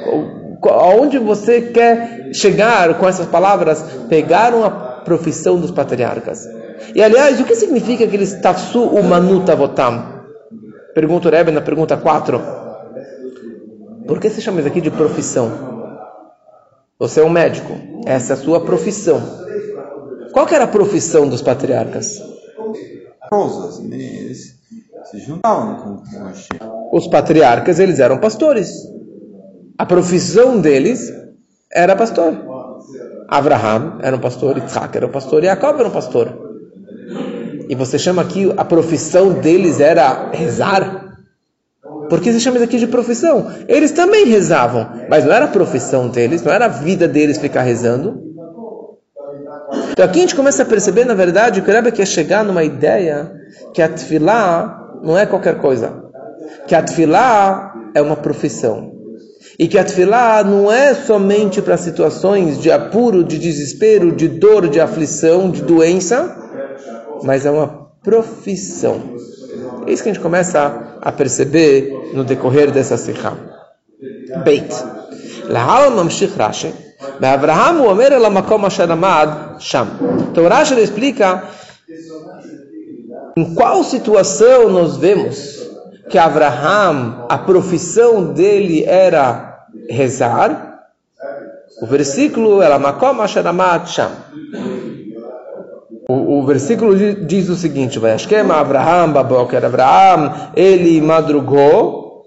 Aonde 0.63 1.19
você 1.19 1.61
quer 1.61 2.29
chegar 2.33 2.97
com 2.97 3.07
essas 3.07 3.27
palavras? 3.27 3.83
Pegaram 4.09 4.63
a 4.63 4.69
profissão 4.69 5.59
dos 5.59 5.69
patriarcas. 5.69 6.47
E 6.95 7.03
aliás, 7.03 7.39
o 7.39 7.45
que 7.45 7.55
significa 7.55 8.05
aqueles 8.05 8.33
tafsu 8.41 8.81
umanuta 8.83 9.55
votam? 9.55 10.15
Pergunta 10.93 11.27
o 11.27 11.31
Rebbe 11.31 11.51
na 11.51 11.61
pergunta 11.61 11.95
4. 11.95 12.41
Por 14.07 14.19
que 14.19 14.29
se 14.29 14.41
chama 14.41 14.59
isso 14.59 14.67
aqui 14.67 14.81
de 14.81 14.91
profissão? 14.91 15.51
Você 16.97 17.19
é 17.19 17.23
um 17.23 17.29
médico, 17.29 17.73
essa 18.05 18.33
é 18.33 18.35
a 18.35 18.39
sua 18.39 18.61
profissão. 18.61 19.44
Qual 20.35 20.45
que 20.45 20.53
era 20.53 20.65
a 20.65 20.67
profissão 20.67 21.29
dos 21.29 21.41
patriarcas? 21.41 22.21
Eles 23.89 24.59
se 25.09 25.19
juntavam 25.19 26.03
com 26.11 26.97
Os 26.97 27.07
patriarcas, 27.07 27.79
eles 27.79 28.01
eram 28.01 28.17
pastores. 28.17 28.69
A 29.77 29.85
profissão 29.85 30.59
deles 30.59 31.09
era 31.71 31.95
pastor. 31.95 32.35
Abraham 33.29 33.99
era 34.01 34.13
um 34.13 34.19
pastor, 34.19 34.57
Isaac 34.57 34.97
era 34.97 35.07
um 35.07 35.09
pastor, 35.09 35.41
e 35.41 35.45
Jacob 35.45 35.79
era 35.79 35.87
um 35.87 35.91
pastor. 35.91 36.37
E 37.69 37.73
você 37.73 37.97
chama 37.97 38.21
aqui, 38.21 38.53
a 38.57 38.65
profissão 38.65 39.39
deles 39.39 39.79
era 39.79 40.31
rezar? 40.31 41.15
Por 42.09 42.19
que 42.19 42.33
você 42.33 42.41
chama 42.41 42.57
isso 42.57 42.65
aqui 42.65 42.77
de 42.77 42.87
profissão? 42.87 43.53
Eles 43.69 43.91
também 43.91 44.25
rezavam, 44.25 44.85
mas 45.09 45.23
não 45.23 45.31
era 45.31 45.45
a 45.45 45.47
profissão 45.47 46.09
deles, 46.09 46.43
não 46.43 46.51
era 46.51 46.65
a 46.65 46.67
vida 46.67 47.07
deles 47.07 47.37
ficar 47.37 47.61
rezando. 47.61 48.24
Então 49.91 50.05
aqui 50.05 50.19
a 50.19 50.21
gente 50.21 50.35
começa 50.35 50.63
a 50.63 50.65
perceber, 50.65 51.05
na 51.05 51.13
verdade, 51.13 51.61
que 51.61 51.69
o 51.69 51.73
Rebbe 51.73 51.91
quer 51.91 52.05
chegar 52.05 52.43
numa 52.43 52.63
ideia 52.63 53.31
que 53.73 53.81
a 53.81 53.89
tefilá 53.89 54.99
não 55.03 55.17
é 55.17 55.25
qualquer 55.25 55.57
coisa. 55.59 56.03
Que 56.67 56.75
a 56.75 56.81
tefilá 56.81 57.73
é 57.93 58.01
uma 58.01 58.15
profissão. 58.15 58.93
E 59.57 59.67
que 59.67 59.77
a 59.77 59.83
tefilá 59.83 60.43
não 60.43 60.71
é 60.71 60.93
somente 60.93 61.61
para 61.61 61.77
situações 61.77 62.59
de 62.59 62.69
apuro, 62.71 63.23
de 63.23 63.39
desespero, 63.39 64.11
de 64.11 64.27
dor, 64.27 64.67
de 64.67 64.81
aflição, 64.81 65.49
de 65.49 65.61
doença, 65.61 66.35
mas 67.23 67.45
é 67.45 67.51
uma 67.51 67.87
profissão. 68.03 69.01
É 69.87 69.91
isso 69.91 70.03
que 70.03 70.09
a 70.09 70.13
gente 70.13 70.21
começa 70.21 70.97
a 71.01 71.11
perceber 71.11 72.11
no 72.13 72.23
decorrer 72.23 72.71
dessa 72.71 72.97
sikha. 72.97 73.33
Beit. 74.43 74.73
Lahal 75.47 75.91
mamshich. 75.91 76.33
Abraham 77.21 77.85
omer 77.87 78.13
el 78.13 78.29
makom 78.29 78.65
asher 78.65 78.91
amad 78.91 79.59
sham. 79.59 79.87
Então 80.31 80.47
Rashi 80.47 80.75
explica 80.79 81.43
em 83.37 83.53
qual 83.53 83.83
situação 83.83 84.69
nós 84.69 84.97
vemos 84.97 85.65
que 86.09 86.17
Abraham, 86.17 87.25
a 87.29 87.37
profissão 87.37 88.33
dele 88.33 88.83
era 88.85 89.67
rezar. 89.89 90.79
O 91.81 91.85
versículo 91.85 92.61
ela 92.61 92.79
makom 92.79 93.21
asheramat 93.21 93.89
sham. 93.89 94.11
O, 96.07 96.39
o 96.39 96.45
versículo 96.45 96.95
diz 97.25 97.49
o 97.49 97.55
seguinte: 97.55 97.99
Vayashkem 97.99 98.49
Abraham 98.51 99.11
baboker 99.11 99.65
Abraham, 99.65 100.51
ele 100.55 101.01
madrugou 101.01 102.23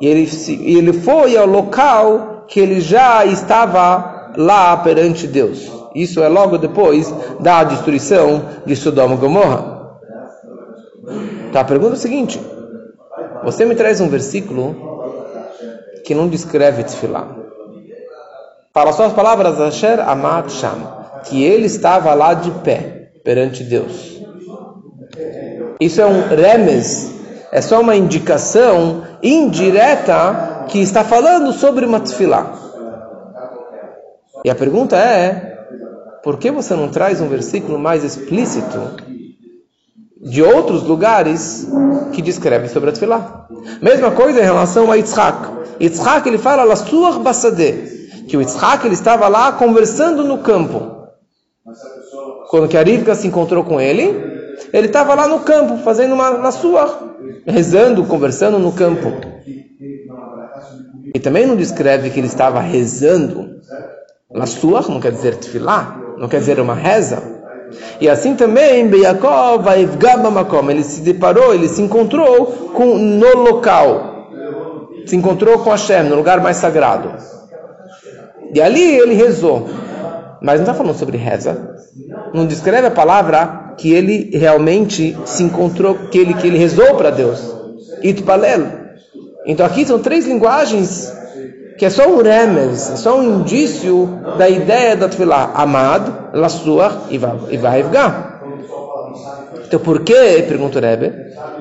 e 0.00 0.06
ele, 0.06 0.28
ele 0.64 0.92
foi 0.92 1.36
ao 1.36 1.46
local 1.46 2.44
que 2.48 2.58
ele 2.58 2.80
já 2.80 3.24
estava 3.24 4.17
lá 4.38 4.76
perante 4.76 5.26
Deus. 5.26 5.68
Isso 5.94 6.22
é 6.22 6.28
logo 6.28 6.56
depois 6.56 7.12
da 7.40 7.64
destruição 7.64 8.42
de 8.64 8.76
Sodoma 8.76 9.14
e 9.14 9.18
Gomorra. 9.18 9.98
Tá, 11.52 11.60
a 11.60 11.64
pergunta 11.64 11.94
é 11.94 11.94
a 11.94 12.00
seguinte: 12.00 12.40
você 13.42 13.64
me 13.64 13.74
traz 13.74 14.00
um 14.00 14.08
versículo 14.08 14.76
que 16.04 16.14
não 16.14 16.28
descreve 16.28 16.84
Tfilá. 16.84 17.26
Fala 18.72 18.92
só 18.92 19.06
as 19.06 19.12
palavras 19.12 19.60
Asher 19.60 19.98
Amat 20.08 20.50
Sham, 20.52 20.78
que 21.24 21.42
ele 21.42 21.66
estava 21.66 22.14
lá 22.14 22.32
de 22.32 22.50
pé 22.62 23.10
perante 23.24 23.64
Deus. 23.64 24.22
Isso 25.80 26.00
é 26.00 26.06
um 26.06 26.28
remes, 26.28 27.12
é 27.50 27.60
só 27.60 27.80
uma 27.80 27.96
indicação 27.96 29.02
indireta 29.22 30.66
que 30.68 30.80
está 30.80 31.02
falando 31.02 31.52
sobre 31.52 31.84
uma 31.84 31.98
Tfilá. 31.98 32.57
E 34.44 34.50
a 34.50 34.54
pergunta 34.54 34.96
é: 34.96 35.58
por 36.22 36.38
que 36.38 36.50
você 36.50 36.74
não 36.74 36.88
traz 36.88 37.20
um 37.20 37.28
versículo 37.28 37.78
mais 37.78 38.04
explícito 38.04 38.78
de 40.20 40.42
outros 40.42 40.82
lugares 40.82 41.68
que 42.12 42.20
descreve 42.20 42.68
sobre 42.68 42.90
a 42.90 42.92
Tefilá. 42.92 43.46
Mesma 43.80 44.10
coisa 44.10 44.40
em 44.40 44.44
relação 44.44 44.90
a 44.90 44.96
Yitzhak. 44.96 45.48
Yitzhak 45.80 46.28
ele 46.28 46.38
fala 46.38 46.64
Lassuach 46.64 47.20
Bassadeh, 47.20 48.24
que 48.28 48.36
o 48.36 48.40
Yitzhak 48.40 48.84
ele 48.84 48.94
estava 48.94 49.28
lá 49.28 49.52
conversando 49.52 50.24
no 50.24 50.38
campo. 50.38 50.98
Quando 52.50 52.68
que 52.68 52.76
a 52.76 52.82
Rivka 52.82 53.14
se 53.14 53.28
encontrou 53.28 53.62
com 53.62 53.80
ele, 53.80 54.56
ele 54.72 54.86
estava 54.86 55.14
lá 55.14 55.28
no 55.28 55.40
campo 55.40 55.78
fazendo 55.78 56.14
uma 56.14 56.30
Lassuach, 56.30 56.94
rezando, 57.46 58.04
conversando 58.04 58.58
no 58.58 58.72
campo. 58.72 59.12
E 61.14 61.20
também 61.20 61.46
não 61.46 61.56
descreve 61.56 62.10
que 62.10 62.18
ele 62.18 62.26
estava 62.26 62.60
rezando. 62.60 63.58
Lassuach 64.30 64.90
não 64.90 65.00
quer 65.00 65.12
dizer 65.12 65.36
Tefilá, 65.36 65.98
não 66.18 66.28
quer 66.28 66.40
dizer 66.40 66.60
uma 66.60 66.74
reza. 66.74 67.22
E 67.98 68.08
assim 68.08 68.34
também, 68.34 68.86
Beyakov, 68.86 69.64
Makom, 70.30 70.70
ele 70.70 70.82
se 70.82 71.00
deparou, 71.00 71.54
ele 71.54 71.66
se 71.66 71.80
encontrou 71.80 72.46
com, 72.74 72.98
no 72.98 73.38
local, 73.38 74.28
se 75.06 75.16
encontrou 75.16 75.58
com 75.60 75.70
Hashem, 75.70 76.04
no 76.04 76.16
lugar 76.16 76.42
mais 76.42 76.58
sagrado. 76.58 77.14
E 78.54 78.60
ali 78.60 78.98
ele 78.98 79.14
rezou. 79.14 79.66
Mas 80.42 80.56
não 80.56 80.62
está 80.62 80.74
falando 80.74 80.96
sobre 80.96 81.16
reza. 81.16 81.76
Não 82.34 82.46
descreve 82.46 82.86
a 82.86 82.90
palavra 82.90 83.74
que 83.78 83.92
ele 83.92 84.30
realmente 84.36 85.16
se 85.24 85.42
encontrou, 85.42 85.94
que 86.10 86.18
ele, 86.18 86.34
que 86.34 86.46
ele 86.46 86.58
rezou 86.58 86.94
para 86.96 87.10
Deus. 87.10 87.54
Itpalel. 88.02 88.66
Então 89.46 89.64
aqui 89.64 89.86
são 89.86 89.98
três 89.98 90.26
linguagens 90.26 91.17
que 91.78 91.86
é 91.86 91.90
só 91.90 92.08
um 92.08 92.20
remes, 92.20 92.90
é 92.90 92.96
só 92.96 93.16
um 93.16 93.40
indício 93.40 94.20
da 94.36 94.48
ideia 94.48 94.96
da 94.96 95.08
Tfilah. 95.08 95.52
Amad, 95.54 96.12
Lassuach 96.32 97.06
e 97.08 97.56
Vaivgá. 97.56 98.40
Então 99.64 99.78
por 99.78 100.00
que, 100.00 100.42
pergunta 100.42 100.78
o 100.78 100.82
Rebbe, 100.82 101.12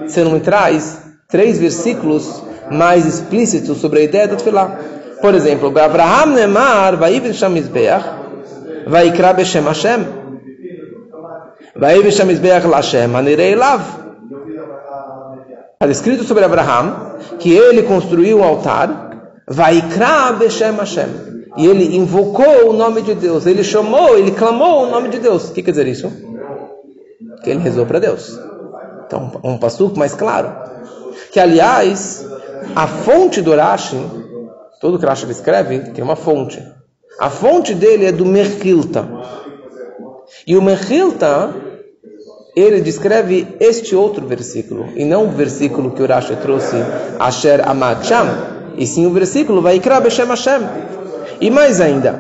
você 0.08 0.24
não 0.24 0.32
me 0.32 0.40
traz 0.40 1.04
três 1.28 1.60
versículos 1.60 2.44
mais 2.72 3.06
explícitos 3.06 3.78
sobre 3.78 4.00
a 4.00 4.04
ideia 4.04 4.28
da 4.28 4.36
Tfilah? 4.36 4.80
Por 5.22 5.36
exemplo, 5.36 5.68
Abraham 5.80 6.34
Nemar, 6.34 6.98
Vaiv 6.98 7.32
Shamizbeach, 7.34 8.06
Vaikra 8.88 9.34
Beshem 9.34 9.66
Hashem, 9.66 10.04
Vaiv 11.76 12.12
Shamizbeach 12.12 12.66
Lashem, 12.66 13.16
Anirei 13.16 13.54
Lav. 13.54 13.82
Está 15.74 15.92
escrito 15.92 16.24
sobre 16.24 16.44
Abraham 16.44 17.18
que 17.38 17.54
ele 17.54 17.84
construiu 17.84 18.40
um 18.40 18.44
altar 18.44 19.07
Vaikra 19.48 20.34
Beshem 20.34 20.76
Hashem. 20.76 21.08
E 21.58 21.66
ele 21.66 21.96
invocou 21.96 22.70
o 22.70 22.74
nome 22.74 23.02
de 23.02 23.16
Deus. 23.16 23.46
Ele 23.46 23.64
chamou, 23.64 24.18
ele 24.18 24.32
clamou 24.32 24.84
o 24.84 24.92
nome 24.92 25.10
de 25.10 25.20
Deus. 25.20 25.50
O 25.50 25.54
que 25.54 25.64
quer 25.64 25.72
dizer 25.72 25.88
isso? 25.88 26.12
Que 27.44 27.50
ele 27.50 27.60
rezou 27.60 27.86
para 27.86 28.00
Deus. 28.00 28.38
Então, 29.06 29.32
um 29.44 29.58
passuco 29.58 29.98
mais 29.98 30.14
claro. 30.14 30.54
Que, 31.32 31.40
aliás, 31.40 32.28
a 32.76 32.86
fonte 32.86 33.42
do 33.42 33.56
Rashi, 33.56 33.98
todo 34.82 35.00
que 35.00 35.06
Rashi 35.06 35.30
escreve, 35.32 35.80
tem 35.92 36.04
uma 36.04 36.16
fonte. 36.16 36.62
A 37.20 37.30
fonte 37.30 37.74
dele 37.74 38.06
é 38.06 38.12
do 38.12 38.26
Mechilta. 38.26 39.08
E 40.46 40.56
o 40.56 40.62
Mechilta, 40.62 41.56
ele 42.56 42.82
descreve 42.82 43.56
este 43.60 43.96
outro 43.96 44.28
versículo. 44.28 44.90
E 44.96 45.06
não 45.06 45.26
o 45.26 45.32
versículo 45.32 45.92
que 45.92 46.04
o 46.04 46.08
Rashi 46.08 46.36
trouxe, 46.36 46.76
Asher 47.18 47.68
Amad 47.68 48.06
Sham 48.06 48.57
e 48.77 48.87
sim 48.87 49.07
o 49.07 49.11
versículo 49.11 49.61
vai 49.63 49.79
Vaikra 49.79 50.01
Beshem 50.01 50.29
Hashem. 50.29 50.63
E 51.41 51.51
mais 51.51 51.81
ainda, 51.81 52.15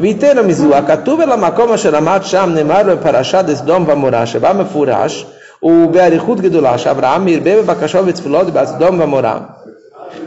ויתן 0.00 0.38
המזוהה, 0.38 0.86
כתוב 0.86 1.20
אל 1.20 1.32
המקום 1.32 1.72
אשר 1.72 1.96
עמד 1.96 2.20
שם, 2.22 2.50
נאמר 2.54 2.82
בפרשת 2.82 3.44
סדום 3.54 3.84
ועמורה, 3.86 4.26
שבה 4.26 4.52
מפורש, 4.52 5.26
ובאריכות 5.62 6.40
גדולה, 6.40 6.78
שאברהם 6.78 7.28
ירבה 7.28 7.62
בבקשו 7.62 8.06
ותפילות 8.06 8.46
בסדום 8.46 9.00
ועמורה. 9.00 9.38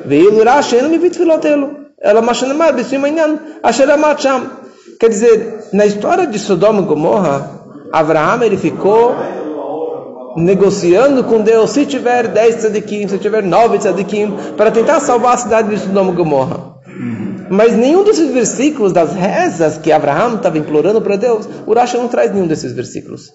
ואילו 0.06 0.38
רש"י 0.46 0.76
אינו 0.76 0.90
מביא 0.90 1.10
תפילות 1.10 1.46
אלו, 1.46 1.68
אלא 2.06 2.22
מה 2.22 2.34
שנאמר 2.34 2.70
בסיום 2.78 3.06
העניין, 3.06 3.38
אשר 3.62 3.92
עמד 3.92 4.16
שם. 4.18 4.44
Quer 5.02 5.10
dizer, 5.10 5.38
na 5.74 5.84
história 5.84 6.28
de 6.28 6.38
Sodoma 6.38 6.82
e 6.82 6.86
Gomorra, 6.86 7.50
Abraham 7.92 8.44
ele 8.44 8.56
ficou 8.56 9.16
negociando 10.37 11.25
com 11.25 11.41
Deus 11.41 11.71
se 11.71 11.87
tiver 11.87 12.29
10 12.29 12.57
tzadikim, 12.57 13.09
se 13.09 13.19
tiver 13.19 13.43
9 13.43 13.79
tzadikim, 13.79 14.35
para 14.57 14.71
tentar 14.71 15.01
salvar 15.01 15.35
a 15.35 15.39
cidade 15.39 15.71
de 15.71 15.79
Sodoma 15.79 16.13
e 16.13 16.15
Gomorra. 16.15 16.77
Mas 17.49 17.77
nenhum 17.77 18.05
desses 18.05 18.33
versículos 18.33 18.93
das 18.93 19.15
rezas 19.15 19.79
que 19.79 19.93
Abraão 19.93 20.37
estava 20.37 20.59
implorando 20.59 21.01
para 21.01 21.17
Deus, 21.17 21.49
o 21.67 21.73
Rashi 21.73 21.97
não 21.97 22.09
traz 22.09 22.33
nenhum 22.33 22.47
desses 22.47 22.73
versículos. 22.73 23.33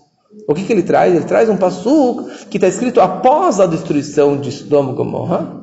O 0.47 0.53
que, 0.53 0.63
que 0.63 0.73
ele 0.73 0.83
traz? 0.83 1.13
Ele 1.15 1.25
traz 1.25 1.49
um 1.49 1.57
passuk 1.57 2.29
que 2.49 2.57
está 2.57 2.67
escrito 2.67 3.01
após 3.01 3.59
a 3.59 3.65
destruição 3.65 4.37
de 4.37 4.51
Sodoma 4.51 4.91
e 4.91 4.95
Gomorra. 4.95 5.61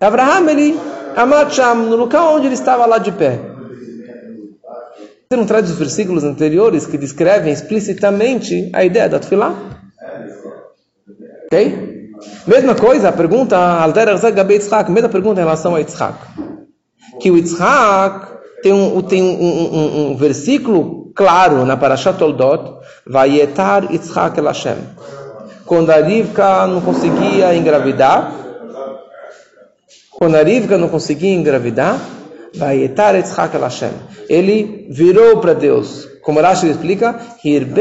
Abraão, 0.00 0.48
ele, 0.48 0.78
Amat 1.16 1.54
Sham, 1.54 1.74
no 1.74 1.96
local 1.96 2.34
onde 2.34 2.46
ele 2.46 2.54
estava 2.54 2.86
lá 2.86 2.98
de 2.98 3.12
pé. 3.12 3.51
Você 5.32 5.36
não 5.38 5.46
traz 5.46 5.70
os 5.70 5.78
versículos 5.78 6.24
anteriores 6.24 6.84
que 6.84 6.98
descrevem 6.98 7.54
explicitamente 7.54 8.68
a 8.70 8.84
ideia 8.84 9.08
da 9.08 9.18
Tfilah? 9.18 9.54
Ok? 11.46 12.10
Mesma 12.46 12.74
coisa, 12.74 13.08
a 13.08 13.12
pergunta, 13.12 13.56
mesma 14.90 15.08
pergunta 15.08 15.40
em 15.40 15.44
relação 15.44 15.74
a 15.74 15.78
Yitzhak. 15.78 16.18
Que 17.18 17.30
o 17.30 17.38
Yitzhak 17.38 18.26
tem 18.62 18.74
um, 18.74 19.00
tem 19.00 19.22
um, 19.22 19.30
um, 19.32 20.10
um 20.10 20.16
versículo 20.18 21.10
claro 21.14 21.64
na 21.64 21.78
Parashat 21.78 22.18
Toldot, 22.18 22.80
Vayetar 23.06 23.90
Yitzhak 23.90 24.38
El 24.38 24.44
Hashem. 24.44 24.76
Quando 25.64 25.88
a 25.92 25.96
Rivka 25.96 26.66
não 26.66 26.82
conseguia 26.82 27.54
engravidar, 27.54 28.34
quando 30.10 30.34
a 30.34 30.42
Rivka 30.42 30.76
não 30.76 30.90
conseguia 30.90 31.32
engravidar, 31.32 31.98
Ele 34.28 34.86
virou 34.90 35.38
para 35.38 35.54
Deus. 35.54 36.08
Como 36.22 36.40
Rashi 36.40 36.68
explica, 36.68 37.16
ele 37.44 37.74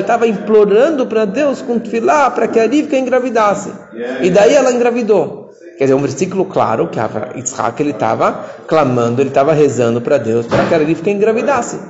estava 0.00 0.26
implorando 0.26 1.06
para 1.06 1.24
Deus 1.24 1.60
com 1.60 1.78
tefilá 1.78 2.30
para 2.30 2.46
que 2.46 2.60
a 2.60 2.66
Rivka 2.66 2.96
engravidasse. 2.96 3.72
E 4.22 4.30
daí 4.30 4.54
ela 4.54 4.72
engravidou. 4.72 5.50
Quer 5.76 5.84
dizer, 5.84 5.94
um 5.94 6.00
versículo 6.00 6.44
claro 6.44 6.88
que 6.88 7.00
Yitzhak 7.36 7.82
ele 7.82 7.90
estava 7.90 8.44
clamando, 8.68 9.20
ele 9.20 9.30
estava 9.30 9.52
rezando 9.52 10.00
para 10.00 10.16
Deus 10.16 10.46
para 10.46 10.64
que 10.66 10.74
a 10.74 10.78
Rivka 10.78 11.10
engravidasse. 11.10 11.80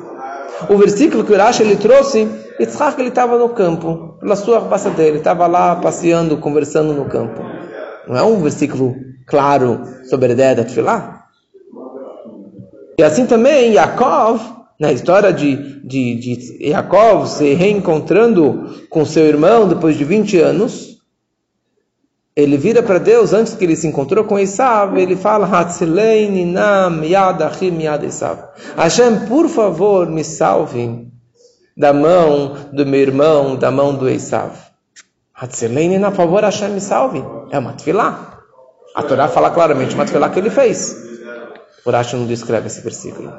O 0.71 0.79
versículo 0.79 1.25
que 1.25 1.33
o 1.33 1.37
Rashi 1.37 1.63
ele 1.63 1.77
trouxe, 1.77 2.27
Yitzhak 2.59 2.99
ele 2.99 3.11
estava 3.11 3.37
no 3.37 3.51
campo, 3.51 4.17
pela 4.19 4.37
sua 4.37 4.63
passadeira, 4.63 5.11
ele 5.11 5.19
estava 5.19 5.47
lá 5.47 5.77
passeando, 5.77 6.39
conversando 6.39 6.95
no 6.95 7.05
campo. 7.05 7.43
Não 8.09 8.17
é 8.17 8.23
um 8.23 8.41
versículo 8.41 8.95
claro 9.27 9.83
sobre 10.09 10.31
a 10.31 10.33
ideia 10.33 10.55
da 10.55 10.65
tefilá? 10.65 11.22
E 12.99 13.03
assim 13.03 13.27
também 13.27 13.73
Yaakov, 13.73 14.41
na 14.79 14.93
história 14.93 15.33
de, 15.33 15.81
de, 15.87 16.15
de 16.15 16.69
Yaakov 16.69 17.27
se 17.27 17.55
reencontrando 17.55 18.87
com 18.91 19.05
seu 19.05 19.25
irmão 19.25 19.69
depois 19.69 19.97
de 19.97 20.05
20 20.05 20.39
anos, 20.39 20.93
ele 22.35 22.57
vira 22.57 22.83
para 22.83 22.99
Deus 22.99 23.33
antes 23.33 23.55
que 23.55 23.65
ele 23.65 23.77
se 23.77 23.87
encontrou 23.87 24.25
com 24.25 24.39
Esav, 24.39 24.99
ele 24.99 25.17
fala, 25.17 25.47
Nam 25.47 27.05
Yad 27.05 27.43
Achim 27.43 27.79
Yad 27.83 28.05
Esav. 28.05 28.39
Hashem, 28.77 29.27
por 29.27 29.49
favor, 29.49 30.07
me 30.09 30.25
salve 30.25 31.07
da 31.77 31.93
mão 31.93 32.57
do 32.73 32.87
meu 32.87 33.01
irmão, 33.01 33.57
da 33.57 33.71
mão 33.71 33.95
do 33.95 34.09
Esav. 34.09 34.53
Hatzelein, 35.35 35.99
na 35.99 36.11
favor, 36.11 36.43
Hashem 36.43 36.71
me 36.71 36.81
salve. 36.81 37.23
É 37.51 37.59
uma 37.59 37.73
tefilá. 37.75 38.39
A 38.95 39.03
Torá 39.03 39.29
fala 39.29 39.51
claramente 39.51 39.95
uma 39.95 40.05
tefilá 40.05 40.31
que 40.31 40.39
ele 40.39 40.51
fez. 40.51 41.12
Urashi 41.85 42.17
não 42.17 42.27
descreve 42.27 42.69
esse 42.69 42.81
versículo. 42.81 43.33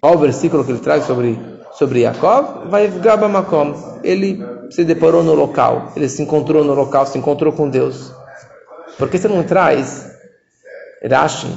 Qual 0.00 0.14
o 0.14 0.18
versículo 0.18 0.64
que 0.64 0.72
ele 0.72 0.80
traz 0.80 1.04
sobre, 1.04 1.38
sobre 1.72 2.00
Yaakov? 2.00 2.68
Vai 2.68 2.88
Gabamakom. 2.88 4.00
Ele 4.02 4.44
se 4.70 4.84
deparou 4.84 5.22
no 5.22 5.34
local, 5.34 5.92
ele 5.96 6.08
se 6.08 6.22
encontrou 6.22 6.64
no 6.64 6.74
local, 6.74 7.06
se 7.06 7.16
encontrou 7.16 7.52
com 7.52 7.68
Deus. 7.68 8.12
Por 8.98 9.08
que 9.08 9.18
você 9.18 9.28
não 9.28 9.42
traz, 9.42 10.10
Rashi, 11.08 11.48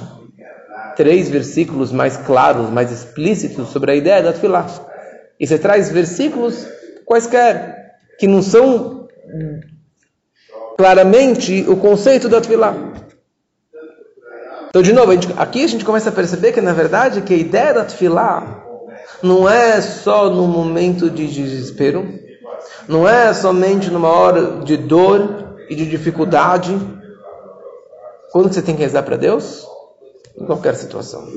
três 0.96 1.30
versículos 1.30 1.92
mais 1.92 2.18
claros, 2.18 2.70
mais 2.70 2.92
explícitos 2.92 3.70
sobre 3.70 3.92
a 3.92 3.96
ideia 3.96 4.24
da 4.24 4.34
Tfilah? 4.34 4.68
E 5.40 5.46
você 5.46 5.58
traz 5.60 5.92
versículos 5.92 6.66
quaisquer, 7.06 7.96
que 8.18 8.28
não 8.28 8.42
são 8.42 9.08
claramente 10.78 11.66
o 11.68 11.76
conceito 11.76 12.30
da 12.30 12.40
Tfilah. 12.40 12.87
Então, 14.78 14.84
de 14.84 14.94
novo, 14.94 15.10
a 15.10 15.16
gente, 15.16 15.34
aqui 15.36 15.64
a 15.64 15.68
gente 15.68 15.84
começa 15.84 16.10
a 16.10 16.12
perceber 16.12 16.52
que, 16.52 16.62
na 16.62 16.72
verdade, 16.72 17.22
que 17.22 17.34
a 17.34 17.38
ideia 17.38 17.74
da 17.74 17.84
tefilá 17.84 18.64
não 19.24 19.50
é 19.50 19.82
só 19.82 20.30
no 20.30 20.46
momento 20.46 21.10
de 21.10 21.26
desespero, 21.26 22.08
não 22.88 23.10
é 23.10 23.34
somente 23.34 23.90
numa 23.90 24.10
hora 24.10 24.60
de 24.64 24.78
dor 24.78 25.56
e 25.68 25.74
de 25.74 25.90
dificuldade. 25.90 26.80
Quando 28.32 28.54
você 28.54 28.62
tem 28.62 28.76
que 28.76 28.84
rezar 28.84 29.02
para 29.02 29.18
Deus? 29.18 29.66
Em 30.40 30.46
qualquer 30.46 30.76
situação. 30.76 31.28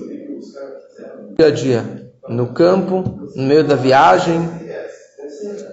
Dia 1.39 1.47
a 1.47 1.51
dia, 1.51 2.11
no 2.29 2.49
campo, 2.49 3.31
no 3.35 3.43
meio 3.43 3.65
da 3.65 3.75
viagem, 3.75 4.51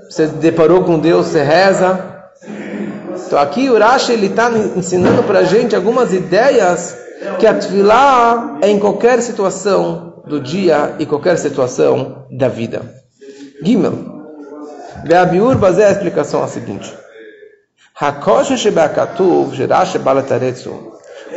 você 0.10 0.28
deparou 0.28 0.86
com 0.86 0.98
Deus, 0.98 1.26
você 1.26 1.44
reza. 1.44 2.16
Então 3.26 3.38
aqui 3.38 3.70
o 3.70 3.78
Rashi 3.78 4.14
ele 4.14 4.28
está 4.28 4.50
ensinando 4.52 5.22
para 5.24 5.40
a 5.40 5.44
gente 5.44 5.76
algumas 5.76 6.14
ideias 6.14 7.07
que 7.40 7.48
a 7.48 7.54
Tfilah 7.54 8.60
é 8.62 8.70
em 8.70 8.80
qualquer 8.80 9.22
situação 9.22 10.24
do 10.26 10.40
dia 10.40 10.96
e 11.00 11.06
qualquer 11.06 11.38
situação 11.38 12.26
da 12.32 12.48
vida. 12.48 12.82
Gimel. 13.64 14.18
Beabiur 15.06 15.58
baseia 15.58 15.86
é 15.86 15.90
a 15.90 15.92
explicação 15.92 16.44
a 16.44 16.48
seguinte. 16.48 16.94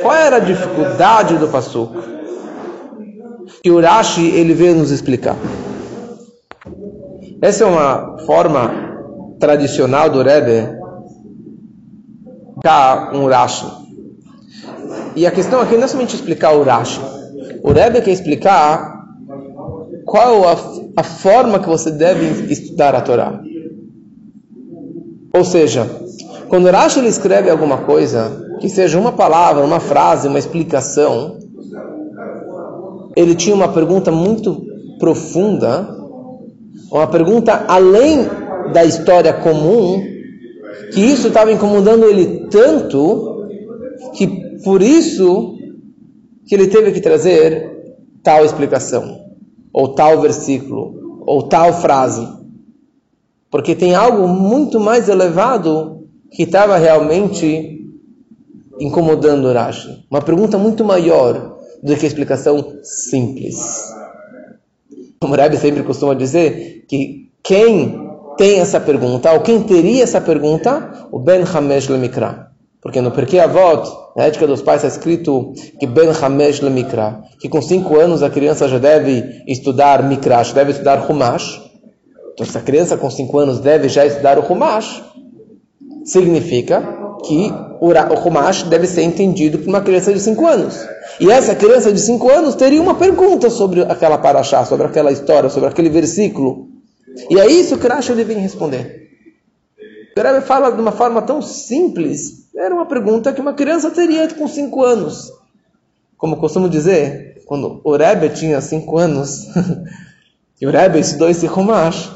Qual 0.03 0.15
era 0.15 0.37
a 0.37 0.41
dificuldade 0.41 1.39
do 1.39 1.49
Pasuk? 1.49 1.95
Que 3.63 3.71
o 3.71 3.81
Rashi 3.81 4.27
ele 4.27 4.55
veio 4.55 4.75
nos 4.75 4.91
explicar. 4.91 5.37
Essa 7.43 7.65
é 7.65 7.67
uma 7.67 8.19
forma 8.27 8.71
tradicional 9.39 10.11
do 10.11 10.23
Rebbe 10.23 10.79
dar 12.63 13.15
um 13.15 13.27
Rashi. 13.27 13.67
E 15.17 15.27
a 15.27 15.31
questão 15.31 15.61
aqui 15.61 15.77
não 15.77 15.85
é 15.85 15.89
somente 15.89 16.15
explicar 16.15 16.53
o 16.53 16.63
Rashi. 16.63 17.01
O 17.63 17.73
Rebbe 17.73 18.01
quer 18.01 18.13
explicar 18.13 19.05
qual 20.05 20.49
a, 20.49 20.57
a 20.97 21.03
forma 21.03 21.59
que 21.59 21.69
você 21.69 21.91
deve 21.91 22.53
estudar 22.53 22.95
a 22.95 23.01
Torá. 23.01 23.41
Ou 25.35 25.45
seja, 25.45 25.87
quando 26.49 26.67
o 26.67 26.71
Rashi 26.71 26.99
ele 26.99 27.09
escreve 27.09 27.51
alguma 27.51 27.79
coisa, 27.79 28.57
que 28.61 28.69
seja 28.69 28.99
uma 28.99 29.13
palavra, 29.13 29.65
uma 29.65 29.81
frase, 29.81 30.29
uma 30.29 30.39
explicação, 30.39 31.39
ele 33.17 33.35
tinha 33.35 33.55
uma 33.55 33.69
pergunta 33.69 34.11
muito 34.11 34.63
profunda, 34.99 35.97
uma 36.91 37.07
pergunta 37.07 37.65
além 37.69 38.29
da 38.73 38.85
história 38.85 39.33
comum, 39.33 40.03
que 40.93 41.01
isso 41.01 41.29
estava 41.29 41.53
incomodando 41.53 42.05
ele 42.05 42.47
tanto 42.51 43.47
que 44.15 44.40
por 44.65 44.83
isso 44.83 45.57
que 46.47 46.55
ele 46.55 46.69
teve 46.69 46.93
que 46.93 47.01
trazer 47.01 47.71
tal 48.23 48.45
explicação, 48.45 49.25
ou 49.73 49.89
tal 49.95 50.21
versículo, 50.21 51.23
ou 51.27 51.45
tal 51.45 51.73
frase. 51.73 52.27
Porque 53.51 53.75
tem 53.75 53.95
algo 53.95 54.29
muito 54.29 54.79
mais 54.79 55.09
elevado 55.09 56.09
que 56.31 56.45
estava 56.45 56.77
realmente 56.77 57.81
incomodando 58.79 59.53
Rashi. 59.53 60.05
Uma 60.11 60.23
pergunta 60.23 60.57
muito 60.57 60.85
maior 60.85 61.59
do 61.83 61.97
que 61.97 62.05
a 62.05 62.09
explicação 62.09 62.79
simples. 62.83 63.93
O 65.23 65.27
Rebbe 65.27 65.57
sempre 65.59 65.83
costuma 65.83 66.15
dizer 66.15 66.85
que 66.89 67.31
quem 67.43 68.09
tem 68.37 68.61
essa 68.61 68.81
pergunta, 68.81 69.33
ou 69.33 69.41
quem 69.41 69.63
teria 69.63 70.03
essa 70.03 70.21
pergunta, 70.21 71.09
o 71.13 71.19
Ben 71.19 71.43
Hamesh 71.43 71.89
Lemikra. 71.89 72.51
Porque 72.81 73.01
no 73.01 73.11
Perkei 73.11 73.39
Avot, 73.39 73.91
na 74.17 74.25
ética 74.25 74.47
dos 74.47 74.63
pais, 74.63 74.83
está 74.83 74.89
escrito 74.89 75.53
que 75.79 75.87
Ben 75.87 76.11
Hamesh 76.11 76.61
le 76.61 76.71
Mikra, 76.71 77.23
que 77.39 77.49
com 77.49 77.63
cinco 77.63 77.99
anos 77.99 78.23
a 78.23 78.31
criança 78.31 78.69
já 78.69 78.79
deve 78.79 79.43
estudar 79.47 80.03
Mikra, 80.03 80.43
já 80.43 80.53
deve 80.53 80.73
estudar 80.73 81.09
Humash. 81.09 81.61
Então, 82.33 82.47
se 82.47 82.57
a 82.57 82.61
criança 82.61 82.97
com 82.97 83.11
cinco 83.11 83.39
anos 83.39 83.61
deve 83.61 83.89
já 83.89 84.05
estudar 84.05 84.39
o 84.39 84.43
Humash, 84.43 85.03
significa 86.05 86.83
que 87.25 87.53
o 87.81 87.91
Humash 88.27 88.65
deve 88.65 88.87
ser 88.87 89.03
entendido 89.03 89.59
por 89.59 89.69
uma 89.69 89.81
criança 89.81 90.13
de 90.13 90.21
cinco 90.21 90.47
anos. 90.47 90.87
E 91.21 91.31
essa 91.31 91.55
criança 91.55 91.93
de 91.93 92.01
cinco 92.01 92.31
anos 92.31 92.55
teria 92.55 92.81
uma 92.81 92.95
pergunta 92.95 93.51
sobre 93.51 93.83
aquela 93.83 94.19
paraxá, 94.19 94.65
sobre 94.65 94.87
aquela 94.87 95.13
história, 95.13 95.51
sobre 95.51 95.69
aquele 95.69 95.91
versículo. 95.91 96.69
E 97.29 97.39
é 97.39 97.47
isso 97.47 97.77
que 97.79 97.87
Rashi 97.87 98.15
deve 98.15 98.35
responder. 98.35 99.09
O 100.17 100.21
Rebbe 100.21 100.41
fala 100.45 100.71
de 100.71 100.81
uma 100.81 100.93
forma 100.93 101.23
tão 101.23 101.41
simples 101.41 102.40
era 102.55 102.75
uma 102.75 102.87
pergunta 102.87 103.33
que 103.33 103.41
uma 103.41 103.55
criança 103.55 103.91
teria 103.91 104.29
com 104.35 104.47
5 104.49 104.83
anos. 104.85 105.33
Como 106.17 106.37
costumo 106.37 106.69
dizer, 106.69 107.43
quando 107.47 107.81
o 107.85 107.97
Rebbe 107.97 108.29
tinha 108.31 108.61
5 108.61 108.99
anos, 108.99 109.47
e 110.61 110.67
o 110.67 110.71
Rebbe 110.71 110.99
estudou 110.99 111.31
esse 111.31 111.47
Romash, 111.47 112.11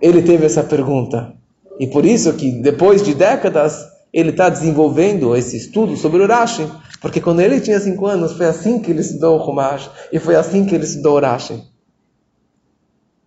ele 0.00 0.22
teve 0.22 0.46
essa 0.46 0.62
pergunta. 0.62 1.34
E 1.78 1.86
por 1.86 2.04
isso 2.04 2.32
que 2.34 2.52
depois 2.62 3.02
de 3.02 3.14
décadas 3.14 3.84
ele 4.12 4.30
está 4.30 4.48
desenvolvendo 4.48 5.34
esse 5.34 5.56
estudo 5.56 5.96
sobre 5.96 6.22
o 6.22 6.26
Rashi, 6.26 6.70
porque 7.00 7.20
quando 7.20 7.40
ele 7.40 7.60
tinha 7.60 7.80
5 7.80 8.06
anos 8.06 8.32
foi 8.32 8.46
assim 8.46 8.78
que 8.80 8.92
ele 8.92 9.00
estudou 9.00 9.36
o 9.36 9.42
Romash 9.42 9.90
e 10.12 10.20
foi 10.20 10.36
assim 10.36 10.64
que 10.64 10.74
ele 10.74 10.84
estudou 10.84 11.16
o 11.16 11.20
Rashi. 11.20 11.64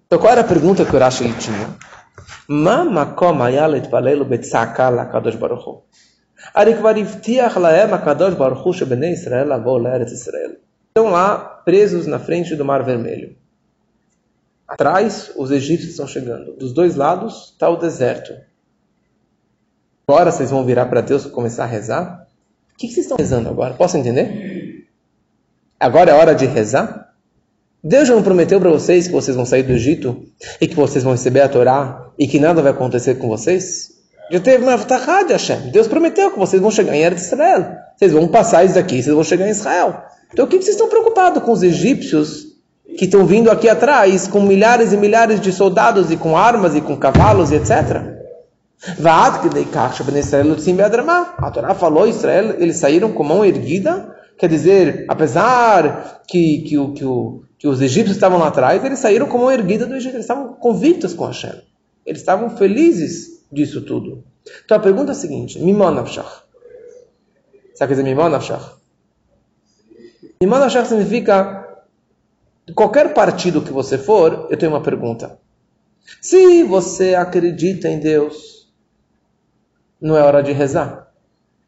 Então 0.06 0.18
qual 0.18 0.32
era 0.32 0.42
a 0.42 0.46
pergunta 0.46 0.86
que 0.86 0.96
o 0.96 1.00
Rashi 1.00 1.34
tinha? 1.34 1.76
Mama 2.48 3.08
koma 3.08 3.52
yalet 3.52 3.90
palelo 3.90 4.24
betzakala 4.24 5.06
kadosh 5.06 5.36
baruchu. 5.36 5.84
Estão 10.90 11.12
lá 11.12 11.38
presos 11.38 12.08
na 12.08 12.20
frente 12.20 12.56
do 12.56 12.66
Mar 12.66 12.84
Vermelho. 12.84 13.36
Atrás, 14.68 15.32
os 15.38 15.52
egípcios 15.52 15.92
estão 15.92 16.08
chegando. 16.08 16.54
Dos 16.54 16.74
dois 16.74 16.96
lados 16.96 17.52
está 17.54 17.70
o 17.70 17.78
deserto. 17.78 18.34
Agora 20.08 20.32
vocês 20.32 20.50
vão 20.50 20.66
virar 20.66 20.88
para 20.88 21.02
Deus 21.02 21.26
e 21.26 21.30
começar 21.30 21.64
a 21.64 21.68
rezar? 21.68 22.28
O 22.74 22.78
que 22.78 22.88
vocês 22.88 23.06
estão 23.06 23.18
rezando 23.18 23.50
agora? 23.50 23.74
Posso 23.74 23.98
entender? 23.98 24.88
Agora 25.80 26.12
é 26.12 26.14
hora 26.14 26.34
de 26.34 26.46
rezar? 26.46 27.14
Deus 27.84 28.08
já 28.08 28.16
não 28.16 28.24
prometeu 28.24 28.60
para 28.60 28.70
vocês 28.70 29.08
que 29.08 29.14
vocês 29.14 29.36
vão 29.36 29.46
sair 29.46 29.64
do 29.64 29.74
Egito 29.74 30.26
e 30.60 30.68
que 30.68 30.76
vocês 30.76 31.04
vão 31.04 31.14
receber 31.14 31.42
a 31.42 31.50
Torá 31.50 32.10
e 32.18 32.28
que 32.28 32.40
nada 32.40 32.62
vai 32.62 32.72
acontecer 32.72 33.16
com 33.16 33.28
vocês? 33.28 33.97
Já 34.30 34.40
teve 34.40 34.64
uma 34.64 34.78
de 34.78 35.34
Hashem. 35.34 35.70
Deus 35.72 35.88
prometeu 35.88 36.32
que 36.32 36.40
vocês 36.40 36.62
vão 36.62 36.70
chegar 36.70 36.96
em 36.96 37.02
Eretz 37.02 37.32
Israel. 37.32 37.78
Vocês 37.96 38.12
vão 38.12 38.28
passar 38.28 38.66
isso 38.66 38.76
daqui, 38.76 39.02
vocês 39.02 39.16
vão 39.16 39.24
chegar 39.24 39.48
em 39.48 39.52
Israel. 39.52 40.04
Então 40.32 40.46
o 40.46 40.48
que 40.48 40.58
vocês 40.58 40.76
estão 40.76 40.90
preocupados 40.90 41.42
com 41.44 41.52
os 41.52 41.64
egípcios 41.64 42.48
que 42.98 43.06
estão 43.06 43.26
vindo 43.26 43.50
aqui 43.50 43.70
atrás 43.70 44.28
com 44.28 44.42
milhares 44.42 44.92
e 44.92 44.98
milhares 44.98 45.40
de 45.40 45.52
soldados 45.52 46.12
e 46.12 46.18
com 46.18 46.36
armas 46.36 46.76
e 46.76 46.82
com 46.82 46.98
cavalos 46.98 47.52
e 47.52 47.56
etc. 47.56 48.18
A 51.38 51.50
Torá 51.50 51.74
falou, 51.74 52.08
Israel, 52.08 52.56
eles 52.60 52.78
saíram 52.78 53.12
com 53.12 53.24
mão 53.24 53.44
erguida, 53.44 54.16
quer 54.38 54.48
dizer, 54.48 55.06
apesar 55.08 56.22
que, 56.28 56.60
que, 56.60 56.76
que, 56.94 57.06
que 57.58 57.68
os 57.68 57.82
egípcios 57.82 58.16
estavam 58.16 58.38
lá 58.38 58.48
atrás, 58.48 58.84
eles 58.84 59.00
saíram 59.00 59.28
com 59.28 59.40
mão 59.40 59.52
erguida 59.52 59.86
do 59.86 59.96
Egito, 59.96 60.16
eles 60.16 60.26
estavam 60.26 60.54
convictos 60.54 61.14
com 61.14 61.26
Hashem. 61.26 61.62
Eles 62.06 62.22
estavam 62.22 62.52
felizes 62.52 63.37
disso 63.52 63.82
tudo. 63.82 64.24
Então 64.64 64.78
a 64.78 64.80
pergunta 64.80 65.12
é 65.12 65.14
a 65.14 65.16
seguinte: 65.16 65.60
Mimonavshach. 65.60 66.44
Sabe 67.76 67.94
o 67.94 67.96
que 67.96 68.02
dizer 68.02 68.04
Mimonavshach? 68.04 68.76
Mimonavshach 70.42 70.88
significa 70.88 71.68
qualquer 72.74 73.14
partido 73.14 73.62
que 73.62 73.72
você 73.72 73.98
for, 73.98 74.48
eu 74.50 74.58
tenho 74.58 74.72
uma 74.72 74.82
pergunta. 74.82 75.40
Se 76.22 76.64
você 76.64 77.16
acredita 77.16 77.90
em 77.90 78.00
Deus, 78.00 78.72
não 80.00 80.16
é 80.18 80.22
hora 80.22 80.42
de 80.42 80.52
rezar. 80.52 81.12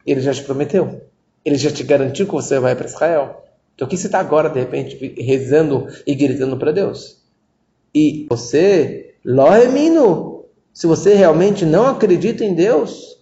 Ele 0.06 0.22
já 0.22 0.34
te 0.34 0.44
prometeu. 0.44 1.02
Ele 1.44 1.58
já 1.58 1.72
te 1.72 1.84
garantiu 1.84 2.26
que 2.26 2.32
você 2.32 2.60
vai 2.60 2.76
para 2.76 2.88
Israel. 2.88 3.44
Então, 3.76 3.88
o 3.88 3.90
que 3.90 3.98
você 3.98 4.08
está 4.08 4.20
agora, 4.20 4.50
de 4.50 4.60
repente, 4.60 4.98
rezando 5.22 5.88
e 6.06 6.14
gritando 6.14 6.58
para 6.58 6.72
Deus? 6.72 7.22
E 7.94 8.28
você, 8.30 9.16
Lohemino, 9.24 10.29
se 10.80 10.88
você 10.88 11.14
realmente 11.14 11.66
não 11.66 11.88
acredita 11.88 12.46
em 12.46 12.54
Deus, 12.54 13.18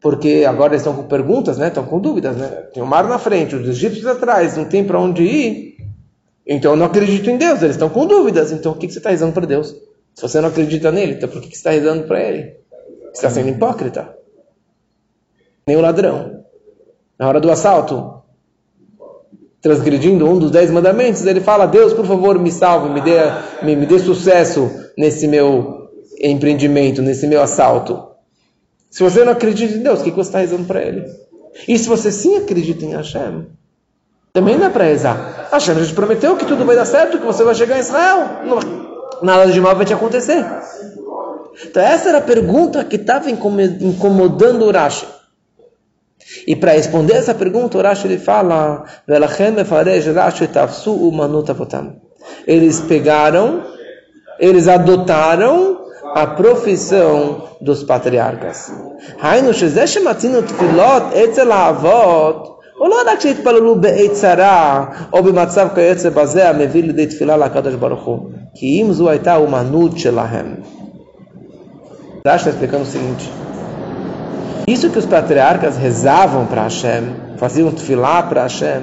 porque 0.00 0.46
agora 0.48 0.72
eles 0.72 0.80
estão 0.80 0.96
com 0.96 1.06
perguntas, 1.06 1.58
né? 1.58 1.68
estão 1.68 1.84
com 1.84 2.00
dúvidas, 2.00 2.34
né? 2.38 2.48
tem 2.72 2.82
o 2.82 2.86
mar 2.86 3.06
na 3.06 3.18
frente, 3.18 3.54
os 3.54 3.68
egípcios 3.68 4.06
atrás, 4.06 4.56
não 4.56 4.64
tem 4.64 4.82
para 4.82 4.98
onde 4.98 5.22
ir. 5.22 5.76
Então, 6.46 6.70
eu 6.70 6.76
não 6.78 6.86
acredito 6.86 7.28
em 7.28 7.36
Deus, 7.36 7.60
eles 7.60 7.76
estão 7.76 7.90
com 7.90 8.06
dúvidas. 8.06 8.50
Então, 8.50 8.72
o 8.72 8.76
que 8.76 8.88
você 8.88 8.96
está 8.96 9.10
rezando 9.10 9.34
para 9.34 9.44
Deus? 9.44 9.76
Se 10.14 10.22
você 10.22 10.40
não 10.40 10.48
acredita 10.48 10.90
nele, 10.90 11.12
então 11.12 11.28
por 11.28 11.42
que 11.42 11.48
você 11.48 11.56
está 11.56 11.70
rezando 11.70 12.04
para 12.04 12.18
ele? 12.18 12.56
Você 13.12 13.26
está 13.26 13.28
sendo 13.28 13.50
hipócrita. 13.50 14.16
Nem 15.66 15.76
o 15.76 15.82
ladrão. 15.82 16.44
Na 17.18 17.28
hora 17.28 17.40
do 17.40 17.50
assalto, 17.50 18.22
transgredindo 19.60 20.26
um 20.26 20.38
dos 20.38 20.50
dez 20.50 20.70
mandamentos, 20.70 21.26
ele 21.26 21.42
fala: 21.42 21.66
Deus, 21.66 21.92
por 21.92 22.06
favor, 22.06 22.38
me 22.38 22.50
salve, 22.50 22.88
me 22.88 23.02
dê, 23.02 23.18
me, 23.62 23.76
me 23.76 23.84
dê 23.84 23.98
sucesso 23.98 24.70
nesse 24.96 25.28
meu 25.28 25.75
empreendimento, 26.20 27.02
nesse 27.02 27.26
meu 27.26 27.42
assalto. 27.42 28.06
Se 28.90 29.02
você 29.02 29.24
não 29.24 29.32
acredita 29.32 29.74
em 29.74 29.82
Deus, 29.82 30.00
o 30.00 30.04
que 30.04 30.10
você 30.10 30.28
está 30.28 30.38
rezando 30.38 30.64
para 30.64 30.82
Ele? 30.82 31.04
E 31.66 31.78
se 31.78 31.88
você 31.88 32.10
sim 32.10 32.36
acredita 32.36 32.84
em 32.84 32.94
Hashem, 32.94 33.46
também 34.32 34.58
não 34.58 34.66
é 34.66 34.70
para 34.70 34.84
rezar. 34.84 35.48
Hashem 35.50 35.74
já 35.76 35.86
te 35.86 35.94
prometeu 35.94 36.36
que 36.36 36.44
tudo 36.44 36.64
vai 36.64 36.76
dar 36.76 36.84
certo, 36.84 37.18
que 37.18 37.24
você 37.24 37.42
vai 37.42 37.54
chegar 37.54 37.76
em 37.76 37.80
Israel. 37.80 38.28
Nada 39.22 39.50
de 39.50 39.60
mal 39.60 39.74
vai 39.74 39.86
te 39.86 39.94
acontecer. 39.94 40.44
Então 41.64 41.82
essa 41.82 42.10
era 42.10 42.18
a 42.18 42.22
pergunta 42.22 42.84
que 42.84 42.96
estava 42.96 43.30
incomodando 43.30 44.66
o 44.66 44.70
Rashi. 44.70 45.06
E 46.46 46.54
para 46.54 46.72
responder 46.72 47.14
essa 47.14 47.34
pergunta, 47.34 47.78
o 47.78 47.82
Rashi 47.82 48.06
ele 48.06 48.18
fala: 48.18 48.84
Eles 52.46 52.80
pegaram, 52.80 53.64
eles 54.38 54.68
adotaram 54.68 55.85
a 56.15 56.27
profissão 56.27 57.41
dos 57.61 57.83
patriarcas. 57.83 58.71
או 62.81 62.87
לא 62.87 62.95
רק 63.07 63.19
שהתפללו 63.19 63.75
בעת 63.75 64.11
צרה 64.11 64.85
או 65.13 65.23
במצב 65.23 65.67
כיוצא 65.75 66.09
בזה 66.09 66.49
המביא 66.49 66.83
לידי 66.83 67.05
תפילה 67.05 67.37
לקדוש 67.37 67.75
ברוך 67.75 68.03
הוא, 68.03 68.19
כי 68.53 68.81
אם 68.81 68.91
זו 68.91 69.09
הייתה 69.09 69.33
האומנות 69.33 69.97
שלהם. 69.97 70.55
Rashi 72.23 72.37
está 72.37 72.49
explicando 72.51 72.83
o 72.83 72.85
seguinte: 72.85 73.25
Isso 74.67 74.91
que 74.91 74.99
os 74.99 75.07
patriarcas 75.07 75.75
rezavam 75.75 76.45
para 76.45 76.63
Hashem, 76.63 77.03
faziam 77.37 77.71
tefilá 77.71 78.21
para 78.21 78.43
Hashem, 78.43 78.81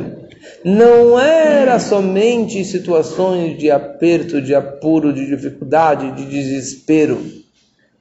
não 0.63 1.19
era 1.19 1.77
somente 1.79 2.63
situações 2.63 3.57
de 3.57 3.69
aperto, 3.69 4.41
de 4.41 4.55
apuro, 4.55 5.11
de 5.11 5.25
dificuldade, 5.25 6.11
de 6.11 6.25
desespero, 6.25 7.21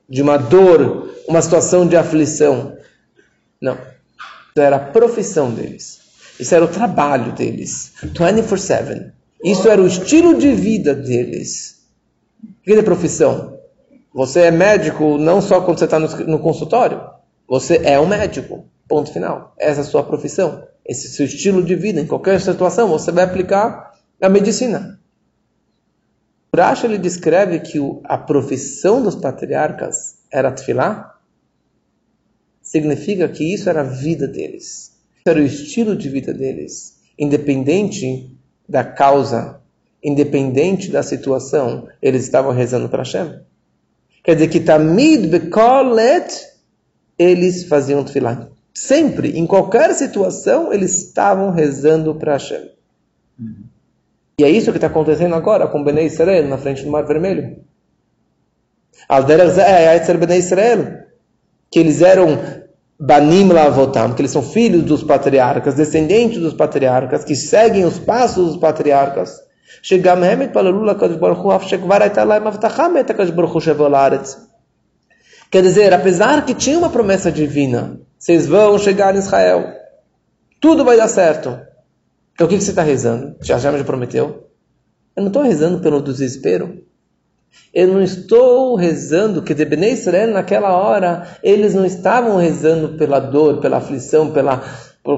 de 0.09 0.23
uma 0.23 0.37
dor, 0.37 1.15
uma 1.27 1.43
situação 1.43 1.87
de 1.87 1.97
aflição. 1.97 2.77
Não. 3.61 3.75
Isso 3.75 4.61
era 4.61 4.77
a 4.77 4.81
profissão 4.81 5.51
deles. 5.51 6.01
Isso 6.39 6.55
era 6.55 6.65
o 6.65 6.69
trabalho 6.69 7.33
deles. 7.33 7.93
24-7. 8.05 9.13
Isso 9.45 9.69
era 9.69 9.83
o 9.83 9.87
estilo 9.87 10.39
de 10.39 10.53
vida 10.53 10.95
deles. 10.95 11.83
O 12.43 12.63
que 12.63 12.73
é 12.73 12.83
profissão? 12.83 13.59
Você 14.15 14.41
é 14.41 14.51
médico 14.51 15.19
não 15.19 15.41
só 15.41 15.63
quando 15.63 15.79
você 15.79 15.87
está 15.87 15.99
no 15.99 16.39
consultório. 16.39 17.01
Você 17.49 17.81
é 17.85 17.99
um 17.99 18.07
médico. 18.07 18.67
Ponto 18.87 19.13
final. 19.13 19.55
Essa 19.59 19.81
é 19.81 19.83
a 19.83 19.87
sua 19.87 20.03
profissão. 20.03 20.65
Esse 20.85 21.09
seu 21.09 21.27
estilo 21.27 21.63
de 21.63 21.75
vida. 21.75 22.01
Em 22.01 22.07
qualquer 22.07 22.41
situação, 22.41 22.89
você 22.89 23.11
vai 23.11 23.25
aplicar 23.25 23.95
a 24.21 24.29
medicina. 24.29 25.01
Urash 26.55 26.85
ele 26.85 26.99
descreve 26.99 27.61
que 27.61 27.79
a 28.05 28.19
profissão 28.19 29.03
dos 29.03 29.15
patriarcas 29.15 30.19
era 30.31 30.53
tefilá, 30.53 31.19
significa 32.61 33.27
que 33.27 33.55
isso 33.55 33.71
era 33.71 33.81
a 33.81 33.85
vida 33.85 34.29
deles. 34.29 34.93
Era 35.27 35.41
o 35.41 35.43
estilo 35.43 35.97
de 35.97 36.11
vida 36.11 36.35
deles. 36.35 36.99
Independente 37.19 38.37
da 38.69 38.85
causa, 38.85 39.63
independente 40.03 40.91
da 40.91 41.03
situação, 41.03 41.89
eles 42.03 42.25
estavam 42.25 42.53
rezando 42.53 42.89
para 42.89 43.03
Hashem. 43.03 43.41
Quer 44.23 44.35
dizer 44.35 44.49
que 44.49 44.61
Tamid 44.61 45.29
Bekolet, 45.29 46.49
eles 47.19 47.65
faziam 47.65 48.05
tefilá. 48.05 48.52
Sempre, 48.75 49.39
em 49.39 49.47
qualquer 49.47 49.93
situação, 49.95 50.73
eles 50.73 51.07
estavam 51.07 51.51
rezando 51.51 52.15
para 52.15 52.33
Hashem. 52.33 52.71
Uhum. 53.39 53.65
E 54.39 54.45
é 54.45 54.51
isso 54.51 54.71
que 54.71 54.79
está 54.79 54.87
acontecendo 54.87 55.35
agora 55.35 55.67
com 55.67 55.85
Bnei 55.85 56.07
Israel 56.07 56.49
na 56.49 56.57
frente 56.57 56.85
do 56.85 56.91
Mar 56.91 57.05
Vermelho. 57.05 57.59
Zeh 59.11 60.17
Bnei 60.17 60.39
Israel 60.39 61.03
que 61.73 61.79
eles 61.79 62.03
eram 62.03 62.39
Banim 63.01 63.49
Lavotam, 63.49 64.13
que 64.13 64.21
eles 64.21 64.31
são 64.31 64.43
filhos 64.43 64.83
dos 64.85 65.03
patriarcas, 65.03 65.75
descendentes 65.75 66.39
dos 66.39 66.53
patriarcas, 66.53 67.25
que 67.25 67.35
seguem 67.35 67.85
os 67.85 67.99
passos 67.99 68.49
dos 68.49 68.57
patriarcas. 68.59 69.41
Quer 75.51 75.63
dizer, 75.63 75.93
apesar 75.95 76.45
que 76.45 76.55
tinha 76.55 76.79
uma 76.79 76.91
promessa 76.91 77.33
divina, 77.33 77.99
vocês 78.23 78.47
vão 78.47 78.79
chegar 78.79 79.17
em 79.17 79.19
Israel, 79.19 79.65
tudo 80.61 80.85
vai 80.85 80.97
dar 80.97 81.09
certo. 81.09 81.59
Então 82.33 82.47
o 82.47 82.49
que 82.49 82.61
você 82.61 82.71
está 82.71 82.81
rezando? 82.81 83.35
Já 83.41 83.59
já 83.59 83.73
prometeu? 83.83 84.49
Eu 85.17 85.23
não 85.23 85.27
estou 85.27 85.43
rezando 85.43 85.81
pelo 85.81 86.01
desespero. 86.01 86.85
Eu 87.75 87.89
não 87.89 88.01
estou 88.01 88.77
rezando, 88.77 89.43
que 89.43 89.53
de 89.53 89.65
Israel 89.65 90.31
naquela 90.31 90.73
hora, 90.73 91.37
eles 91.43 91.75
não 91.75 91.85
estavam 91.85 92.37
rezando 92.37 92.97
pela 92.97 93.19
dor, 93.19 93.61
pela 93.61 93.79
aflição, 93.79 94.31
pela, 94.31 94.63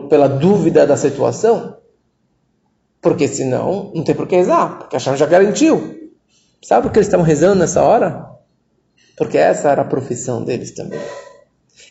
pela 0.08 0.26
dúvida 0.26 0.86
da 0.86 0.96
situação. 0.96 1.76
Porque 3.02 3.28
senão, 3.28 3.92
não 3.94 4.02
tem 4.02 4.14
por 4.14 4.26
que 4.26 4.36
rezar, 4.36 4.78
porque 4.78 4.96
a 4.96 4.98
Hashem 4.98 5.18
já 5.18 5.26
garantiu. 5.26 6.10
Sabe 6.62 6.84
por 6.84 6.90
que 6.92 7.00
eles 7.00 7.08
estavam 7.08 7.26
rezando 7.26 7.56
nessa 7.56 7.82
hora? 7.82 8.30
Porque 9.14 9.36
essa 9.36 9.70
era 9.70 9.82
a 9.82 9.84
profissão 9.84 10.42
deles 10.42 10.70
também. 10.70 10.98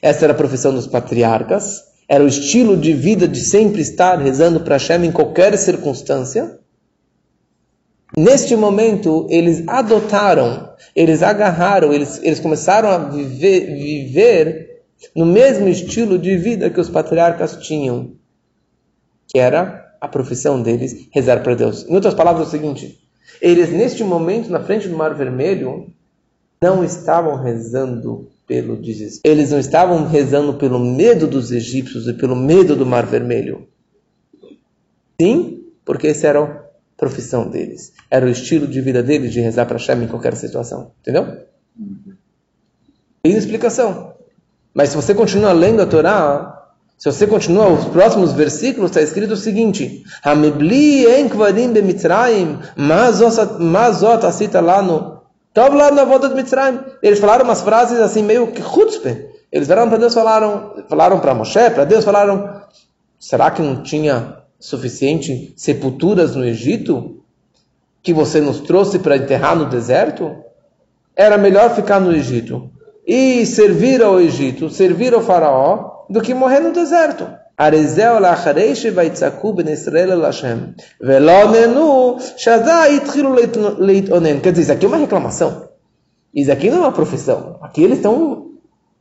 Essa 0.01 0.25
era 0.25 0.33
a 0.33 0.37
profissão 0.37 0.73
dos 0.73 0.87
patriarcas, 0.87 1.83
era 2.07 2.23
o 2.23 2.27
estilo 2.27 2.75
de 2.77 2.93
vida 2.93 3.27
de 3.27 3.39
sempre 3.39 3.81
estar 3.81 4.19
rezando 4.19 4.59
para 4.59 4.75
Hashem 4.75 5.05
em 5.05 5.11
qualquer 5.11 5.57
circunstância. 5.57 6.59
Neste 8.15 8.55
momento, 8.55 9.25
eles 9.29 9.63
adotaram, 9.67 10.73
eles 10.95 11.23
agarraram, 11.23 11.91
eles, 11.91 12.19
eles 12.21 12.39
começaram 12.39 12.89
a 12.89 12.97
viver, 12.97 13.65
viver 13.73 14.83
no 15.15 15.25
mesmo 15.25 15.67
estilo 15.67 16.19
de 16.19 16.37
vida 16.37 16.69
que 16.69 16.79
os 16.79 16.89
patriarcas 16.89 17.57
tinham, 17.57 18.11
que 19.27 19.39
era 19.39 19.95
a 19.99 20.07
profissão 20.07 20.61
deles, 20.61 21.07
rezar 21.11 21.41
para 21.41 21.55
Deus. 21.55 21.87
Em 21.87 21.95
outras 21.95 22.13
palavras, 22.13 22.45
é 22.45 22.47
o 22.49 22.51
seguinte: 22.51 22.99
eles, 23.41 23.71
neste 23.71 24.03
momento, 24.03 24.51
na 24.51 24.59
frente 24.59 24.87
do 24.87 24.95
Mar 24.95 25.15
Vermelho, 25.15 25.87
não 26.61 26.83
estavam 26.83 27.35
rezando 27.35 28.29
pelo 28.53 28.77
desespero. 28.77 29.33
Eles 29.33 29.49
não 29.49 29.57
estavam 29.57 30.05
rezando 30.07 30.53
pelo 30.53 30.77
medo 30.77 31.25
dos 31.25 31.51
egípcios 31.51 32.07
e 32.07 32.13
pelo 32.13 32.35
medo 32.35 32.75
do 32.75 32.85
Mar 32.85 33.03
Vermelho. 33.03 33.67
Sim, 35.19 35.63
porque 35.83 36.09
essa 36.09 36.27
era 36.27 36.43
a 36.43 36.63
profissão 36.95 37.49
deles. 37.49 37.93
Era 38.11 38.27
o 38.27 38.29
estilo 38.29 38.67
de 38.67 38.79
vida 38.79 39.01
deles 39.01 39.33
de 39.33 39.39
rezar 39.39 39.65
para 39.65 39.77
Hashem 39.77 40.03
em 40.03 40.07
qualquer 40.07 40.35
situação. 40.35 40.91
Entendeu? 41.01 41.35
Tem 43.23 43.35
explicação. 43.35 44.13
Mas 44.71 44.89
se 44.89 44.97
você 44.97 45.15
continua 45.15 45.51
lendo 45.51 45.81
a 45.81 45.87
Torá, 45.87 46.71
se 46.95 47.11
você 47.11 47.25
continua 47.25 47.69
os 47.69 47.85
próximos 47.85 48.33
versículos, 48.33 48.91
está 48.91 49.01
escrito 49.01 49.33
o 49.33 49.37
seguinte: 49.37 50.03
Hamibli 50.23 51.07
enkvarim 51.19 51.73
bemitzrayim, 51.73 52.59
mazot 52.77 54.25
asita 54.27 54.61
lá 54.61 54.79
no 54.79 55.12
Tov 55.53 55.75
lá 55.75 55.91
na 55.91 56.03
volta 56.03 56.29
de 56.29 56.35
Mitzrayim. 56.35 56.79
Eles 57.01 57.19
falaram 57.19 57.45
umas 57.45 57.61
frases 57.61 57.99
assim 57.99 58.23
meio 58.23 58.47
que 58.47 58.61
chutzpe. 58.61 59.29
Eles 59.51 59.67
vieram 59.67 59.87
para 59.87 59.99
Deus, 59.99 60.13
falaram, 60.13 60.73
falaram 60.89 61.19
para 61.19 61.35
Moshe, 61.35 61.69
para 61.69 61.85
Deus, 61.85 62.03
falaram: 62.03 62.61
será 63.19 63.51
que 63.51 63.61
não 63.61 63.83
tinha 63.83 64.39
suficiente 64.59 65.53
sepulturas 65.55 66.35
no 66.35 66.43
Egito 66.43 67.23
que 68.01 68.13
você 68.13 68.41
nos 68.41 68.61
trouxe 68.61 68.97
para 68.97 69.17
enterrar 69.17 69.55
no 69.55 69.65
deserto? 69.65 70.35
Era 71.15 71.37
melhor 71.37 71.75
ficar 71.75 71.99
no 71.99 72.11
Egito 72.11 72.71
e 73.05 73.45
servir 73.45 74.01
ao 74.01 74.19
Egito, 74.19 74.69
servir 74.71 75.13
ao 75.13 75.21
faraó, 75.21 76.05
do 76.09 76.21
que 76.21 76.33
morrer 76.33 76.61
no 76.61 76.73
deserto. 76.73 77.27
Arezel 77.57 78.19
lachareish 78.19 78.91
vaitzaku 78.91 79.53
ben 79.53 79.67
Israel 79.69 80.17
Lashem. 80.19 80.75
Velonenu 81.01 82.17
shazá 82.37 82.89
itchilu 82.89 83.35
leitonen. 83.79 84.39
Quer 84.39 84.51
dizer, 84.51 84.63
isso 84.63 84.71
aqui 84.71 84.85
é 84.85 84.87
uma 84.87 84.97
reclamação. 84.97 85.69
Isso 86.33 86.51
aqui 86.51 86.69
não 86.69 86.77
é 86.77 86.81
uma 86.81 86.91
profissão. 86.91 87.59
Aqui 87.61 87.83
eles 87.83 87.97
estão 87.97 88.47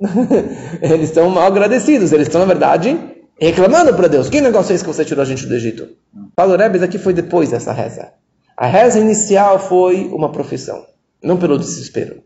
eles 0.83 1.09
estão 1.09 1.31
mal 1.31 1.47
agradecidos. 1.47 2.12
Eles 2.12 2.27
estão, 2.27 2.41
na 2.41 2.47
verdade, 2.47 2.99
reclamando 3.41 3.95
para 3.95 4.09
Deus. 4.09 4.29
Que 4.29 4.41
negócio 4.41 4.73
é 4.73 4.75
esse 4.75 4.85
que 4.85 4.93
você 4.93 5.05
tirou 5.05 5.23
a 5.23 5.27
gente 5.27 5.47
do 5.47 5.55
Egito? 5.55 5.88
Paulo 6.37 6.57
Isso 6.75 6.85
aqui 6.85 6.99
foi 6.99 7.12
depois 7.12 7.51
dessa 7.51 7.73
reza. 7.73 8.12
A 8.57 8.67
reza 8.67 8.99
inicial 8.99 9.59
foi 9.59 10.09
uma 10.12 10.31
profissão. 10.31 10.85
Não 11.23 11.37
pelo 11.37 11.59
desespero. 11.59 12.23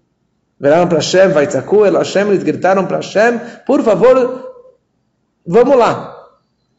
Viraram 0.59 0.89
para 0.89 0.99
Hashem, 0.99 1.29
Vaitzaku, 1.29 1.85
El 1.85 1.99
Hashem, 1.99 2.29
eles 2.29 2.43
gritaram 2.43 2.87
para 2.87 2.97
Hashem, 2.97 3.39
por 3.67 3.83
favor, 3.83 4.55
vamos 5.47 5.77
lá, 5.77 6.16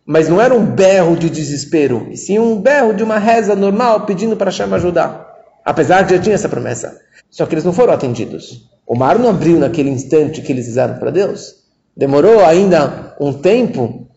mas 0.07 0.29
não 0.29 0.39
era 0.39 0.55
um 0.55 0.65
berro 0.65 1.17
de 1.17 1.29
desespero, 1.29 2.07
e 2.09 2.15
sim 2.15 2.39
um 2.39 2.61
berro 2.61 2.93
de 2.93 3.03
uma 3.03 3.17
reza 3.17 3.53
normal 3.53 4.05
pedindo 4.05 4.37
para 4.37 4.49
Hashem 4.49 4.73
ajudar. 4.73 5.27
Apesar 5.65 6.03
de 6.03 6.15
já 6.15 6.21
tinha 6.21 6.35
essa 6.35 6.47
promessa. 6.47 6.97
Só 7.29 7.45
que 7.45 7.53
eles 7.53 7.65
não 7.65 7.73
foram 7.73 7.91
atendidos. 7.91 8.69
O 8.87 8.95
mar 8.95 9.19
não 9.19 9.29
abriu 9.29 9.59
naquele 9.59 9.89
instante 9.89 10.41
que 10.41 10.49
eles 10.53 10.65
rezaram 10.65 10.97
para 10.97 11.11
Deus. 11.11 11.55
Demorou 11.95 12.39
ainda 12.45 13.17
um 13.19 13.33
tempo 13.33 14.07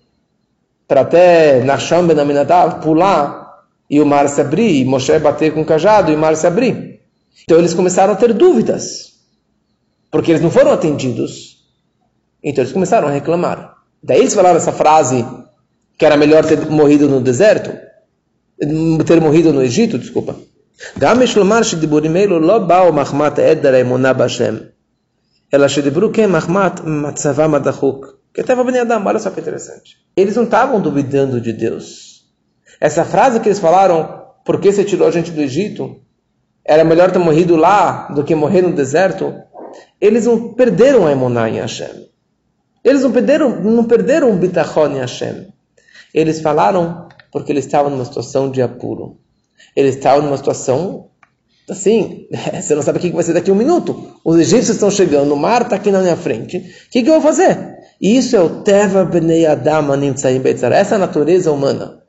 para 0.87 1.00
até 1.00 1.64
Nasham 1.64 2.07
Ben 2.07 2.20
Aminadav 2.20 2.81
pular 2.81 3.40
e 3.90 4.00
o 4.00 4.07
mar 4.07 4.29
se 4.29 4.40
abrir, 4.40 4.81
e 4.81 4.85
Moshe 4.85 5.18
bater 5.18 5.53
com 5.53 5.62
o 5.62 5.64
cajado 5.64 6.12
e 6.12 6.14
o 6.14 6.18
mar 6.18 6.37
se 6.37 6.46
abrir. 6.46 7.00
Então 7.42 7.59
eles 7.59 7.74
começaram 7.74 8.12
a 8.12 8.16
ter 8.16 8.33
dúvidas, 8.33 9.14
porque 10.09 10.31
eles 10.31 10.42
não 10.42 10.53
foram 10.53 10.70
atendidos. 10.70 11.64
Então 12.44 12.62
eles 12.62 12.72
começaram 12.72 13.09
a 13.09 13.11
reclamar. 13.11 13.74
Daí 14.00 14.20
eles 14.20 14.35
falaram 14.35 14.57
essa 14.57 14.72
frase 14.72 15.26
que 16.01 16.07
era 16.07 16.17
melhor 16.17 16.47
ter 16.47 16.59
morrido 16.71 17.07
no 17.07 17.21
deserto, 17.21 17.79
ter 19.05 19.21
morrido 19.21 19.53
no 19.53 19.63
Egito, 19.63 19.99
desculpa. 19.99 20.35
Que 28.33 28.41
estava 28.41 28.63
olha 29.11 29.19
só 29.19 29.29
que 29.29 29.41
interessante. 29.41 29.99
Eles 30.17 30.37
não 30.37 30.45
estavam 30.45 30.81
duvidando 30.81 31.39
de 31.39 31.53
Deus. 31.53 32.25
Essa 32.81 33.05
frase 33.05 33.39
que 33.39 33.49
eles 33.49 33.59
falaram, 33.59 34.25
por 34.43 34.59
que 34.59 34.73
você 34.73 34.85
tirou 34.85 35.07
a 35.07 35.11
gente 35.11 35.31
do 35.31 35.43
Egito? 35.43 36.01
Era 36.65 36.83
melhor 36.83 37.11
ter 37.11 37.19
morrido 37.19 37.57
lá 37.57 38.09
do 38.09 38.25
que 38.25 38.35
morrer 38.35 38.63
no 38.63 38.73
deserto. 38.73 39.35
Eles 40.01 40.25
não 40.25 40.55
perderam 40.55 41.07
a 41.07 41.13
Emuná 41.13 41.47
em 41.51 41.61
Hashem. 41.61 42.09
Eles 42.83 43.03
não 43.03 43.13
perderam, 43.13 43.61
não 43.61 43.85
perderam 43.85 44.31
o 44.31 44.37
Bitachon 44.37 44.93
em 44.93 45.01
Hashem. 45.01 45.50
Eles 46.14 46.40
falaram 46.40 47.09
porque 47.33 47.53
eles 47.53 47.64
estavam 47.64 47.90
numa 47.90 48.05
situação 48.05 48.51
de 48.51 48.61
apuro. 48.61 49.18
Eles 49.75 49.96
estavam 49.96 50.23
numa 50.23 50.37
situação 50.37 51.11
assim, 51.68 52.27
você 52.61 52.75
não 52.75 52.83
sabe 52.83 52.99
o 52.99 53.01
que 53.01 53.11
vai 53.11 53.23
ser 53.23 53.33
daqui 53.33 53.51
a 53.51 53.55
um 53.55 53.57
minuto. 53.57 54.14
Os 54.25 54.38
egípcios 54.38 54.70
estão 54.70 54.90
chegando, 54.90 55.33
o 55.33 55.37
mar 55.37 55.62
está 55.62 55.77
aqui 55.77 55.90
na 55.90 56.01
minha 56.01 56.16
frente. 56.16 56.59
O 56.59 56.90
que, 56.90 57.03
que 57.03 57.09
eu 57.09 57.14
vou 57.14 57.23
fazer? 57.23 57.79
Isso 58.01 58.35
é 58.35 58.40
o 58.40 58.62
Teva 58.62 59.05
Bnei 59.05 59.46
Adam 59.46 59.96
Nimtzaim 59.96 60.40
Beitzara. 60.40 60.77
Essa 60.77 60.94
é 60.94 60.96
a 60.96 61.01
natureza 61.01 61.53
humana. 61.53 62.01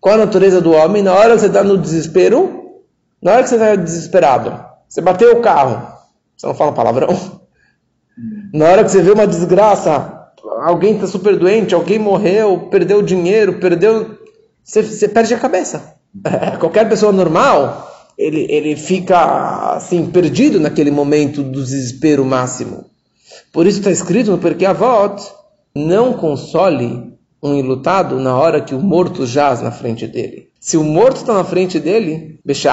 Qual 0.00 0.14
a 0.14 0.18
natureza 0.18 0.60
do 0.60 0.72
homem? 0.72 1.02
Na 1.02 1.12
hora 1.12 1.34
que 1.34 1.40
você 1.40 1.46
está 1.46 1.62
no 1.62 1.76
desespero, 1.76 2.80
na 3.20 3.32
hora 3.32 3.42
que 3.42 3.50
você 3.50 3.56
está 3.56 3.74
desesperado, 3.74 4.64
você 4.88 5.00
bateu 5.00 5.36
o 5.36 5.42
carro, 5.42 5.94
você 6.36 6.46
não 6.46 6.54
fala 6.54 6.72
palavrão. 6.72 7.40
Na 8.52 8.66
hora 8.66 8.84
que 8.84 8.90
você 8.90 9.02
vê 9.02 9.10
uma 9.10 9.26
desgraça, 9.26 10.19
alguém 10.60 10.94
está 10.94 11.06
super 11.06 11.36
doente, 11.36 11.74
alguém 11.74 11.98
morreu, 11.98 12.68
perdeu 12.70 13.02
dinheiro, 13.02 13.54
perdeu. 13.54 14.18
Você, 14.62 15.08
perde 15.08 15.34
a 15.34 15.38
cabeça. 15.38 15.94
Qualquer 16.60 16.88
pessoa 16.88 17.12
normal, 17.12 18.10
ele, 18.16 18.46
ele 18.48 18.76
fica 18.76 19.74
assim, 19.74 20.06
perdido 20.06 20.60
naquele 20.60 20.90
momento 20.90 21.42
do 21.42 21.62
desespero 21.62 22.24
máximo. 22.24 22.84
Por 23.52 23.66
isso 23.66 23.78
está 23.78 23.90
escrito 23.90 24.30
no 24.30 24.38
Perkei 24.38 24.66
Avot, 24.66 25.20
não 25.74 26.12
console 26.12 27.10
um 27.42 27.56
ilutado 27.56 28.20
na 28.20 28.36
hora 28.36 28.60
que 28.60 28.74
o 28.74 28.80
morto 28.80 29.24
jaz 29.24 29.62
na 29.62 29.70
frente 29.72 30.06
dele. 30.06 30.50
Se 30.60 30.76
o 30.76 30.84
morto 30.84 31.16
está 31.16 31.32
na 31.32 31.42
frente 31.42 31.80
dele, 31.80 32.38
se 32.46 32.68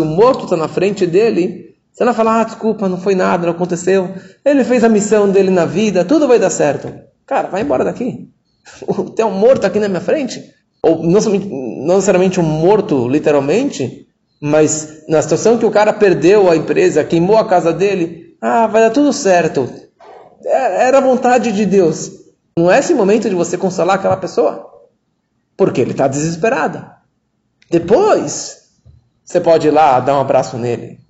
o 0.00 0.04
morto 0.04 0.44
está 0.44 0.56
na 0.56 0.68
frente 0.68 1.06
dele, 1.06 1.67
não 2.04 2.12
vai 2.12 2.24
falar, 2.24 2.40
ah, 2.40 2.44
desculpa, 2.44 2.88
não 2.88 3.00
foi 3.00 3.14
nada, 3.14 3.46
não 3.46 3.52
aconteceu. 3.52 4.14
Ele 4.44 4.64
fez 4.64 4.84
a 4.84 4.88
missão 4.88 5.28
dele 5.28 5.50
na 5.50 5.64
vida, 5.64 6.04
tudo 6.04 6.28
vai 6.28 6.38
dar 6.38 6.50
certo. 6.50 6.92
Cara, 7.26 7.48
vai 7.48 7.62
embora 7.62 7.84
daqui. 7.84 8.28
Tem 9.16 9.24
um 9.24 9.32
morto 9.32 9.64
aqui 9.66 9.78
na 9.78 9.88
minha 9.88 10.00
frente. 10.00 10.42
Ou 10.82 11.02
não, 11.02 11.20
não 11.20 11.94
necessariamente 11.96 12.38
um 12.38 12.44
morto, 12.44 13.08
literalmente, 13.08 14.06
mas 14.40 15.04
na 15.08 15.20
situação 15.20 15.58
que 15.58 15.66
o 15.66 15.70
cara 15.70 15.92
perdeu 15.92 16.48
a 16.48 16.56
empresa, 16.56 17.02
queimou 17.02 17.36
a 17.36 17.48
casa 17.48 17.72
dele, 17.72 18.36
ah, 18.40 18.66
vai 18.66 18.82
dar 18.82 18.90
tudo 18.90 19.12
certo. 19.12 19.68
É, 20.44 20.86
era 20.86 20.98
a 20.98 21.02
vontade 21.02 21.52
de 21.52 21.66
Deus. 21.66 22.12
Não 22.56 22.70
é 22.70 22.78
esse 22.78 22.94
momento 22.94 23.28
de 23.28 23.34
você 23.34 23.58
consolar 23.58 23.96
aquela 23.96 24.16
pessoa. 24.16 24.66
Porque 25.56 25.80
ele 25.80 25.90
está 25.90 26.06
desesperado. 26.06 26.84
Depois, 27.70 28.58
você 29.24 29.40
pode 29.40 29.66
ir 29.66 29.70
lá 29.72 29.98
dar 30.00 30.16
um 30.16 30.20
abraço 30.20 30.56
nele. 30.56 31.00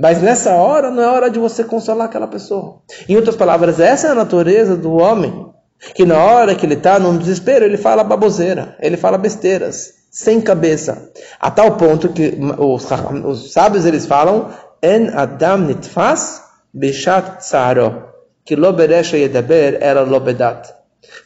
Mas 0.00 0.22
nessa 0.22 0.54
hora 0.54 0.90
não 0.90 1.02
é 1.02 1.06
hora 1.06 1.30
de 1.30 1.38
você 1.38 1.62
consolar 1.62 2.06
aquela 2.06 2.26
pessoa. 2.26 2.80
Em 3.06 3.16
outras 3.16 3.36
palavras, 3.36 3.78
essa 3.78 4.08
é 4.08 4.10
a 4.10 4.14
natureza 4.14 4.74
do 4.74 4.96
homem. 4.96 5.46
Que 5.94 6.06
na 6.06 6.18
hora 6.18 6.54
que 6.54 6.64
ele 6.64 6.74
está 6.74 6.98
num 6.98 7.18
desespero, 7.18 7.64
ele 7.64 7.76
fala 7.76 8.02
baboseira, 8.02 8.76
ele 8.80 8.96
fala 8.96 9.18
besteiras, 9.18 9.94
sem 10.10 10.40
cabeça. 10.40 11.10
A 11.38 11.50
tal 11.50 11.76
ponto 11.76 12.08
que 12.10 12.38
os, 12.58 12.86
os 13.24 13.52
sábios 13.52 13.84
eles 13.84 14.06
falam: 14.06 14.50
En 14.82 15.08
Adam 15.14 15.58
nitfas 15.58 16.42
beshat 16.72 17.38
tsaro, 17.38 18.04
que 18.44 18.56
loberesha 18.56 19.18
yedaber 19.18 19.78
era 19.80 20.02
lobedat. 20.02 20.72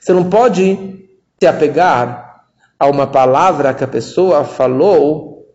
Você 0.00 0.12
não 0.12 0.28
pode 0.28 1.06
se 1.40 1.46
apegar 1.46 2.44
a 2.78 2.86
uma 2.86 3.06
palavra 3.06 3.74
que 3.74 3.84
a 3.84 3.88
pessoa 3.88 4.44
falou 4.44 5.46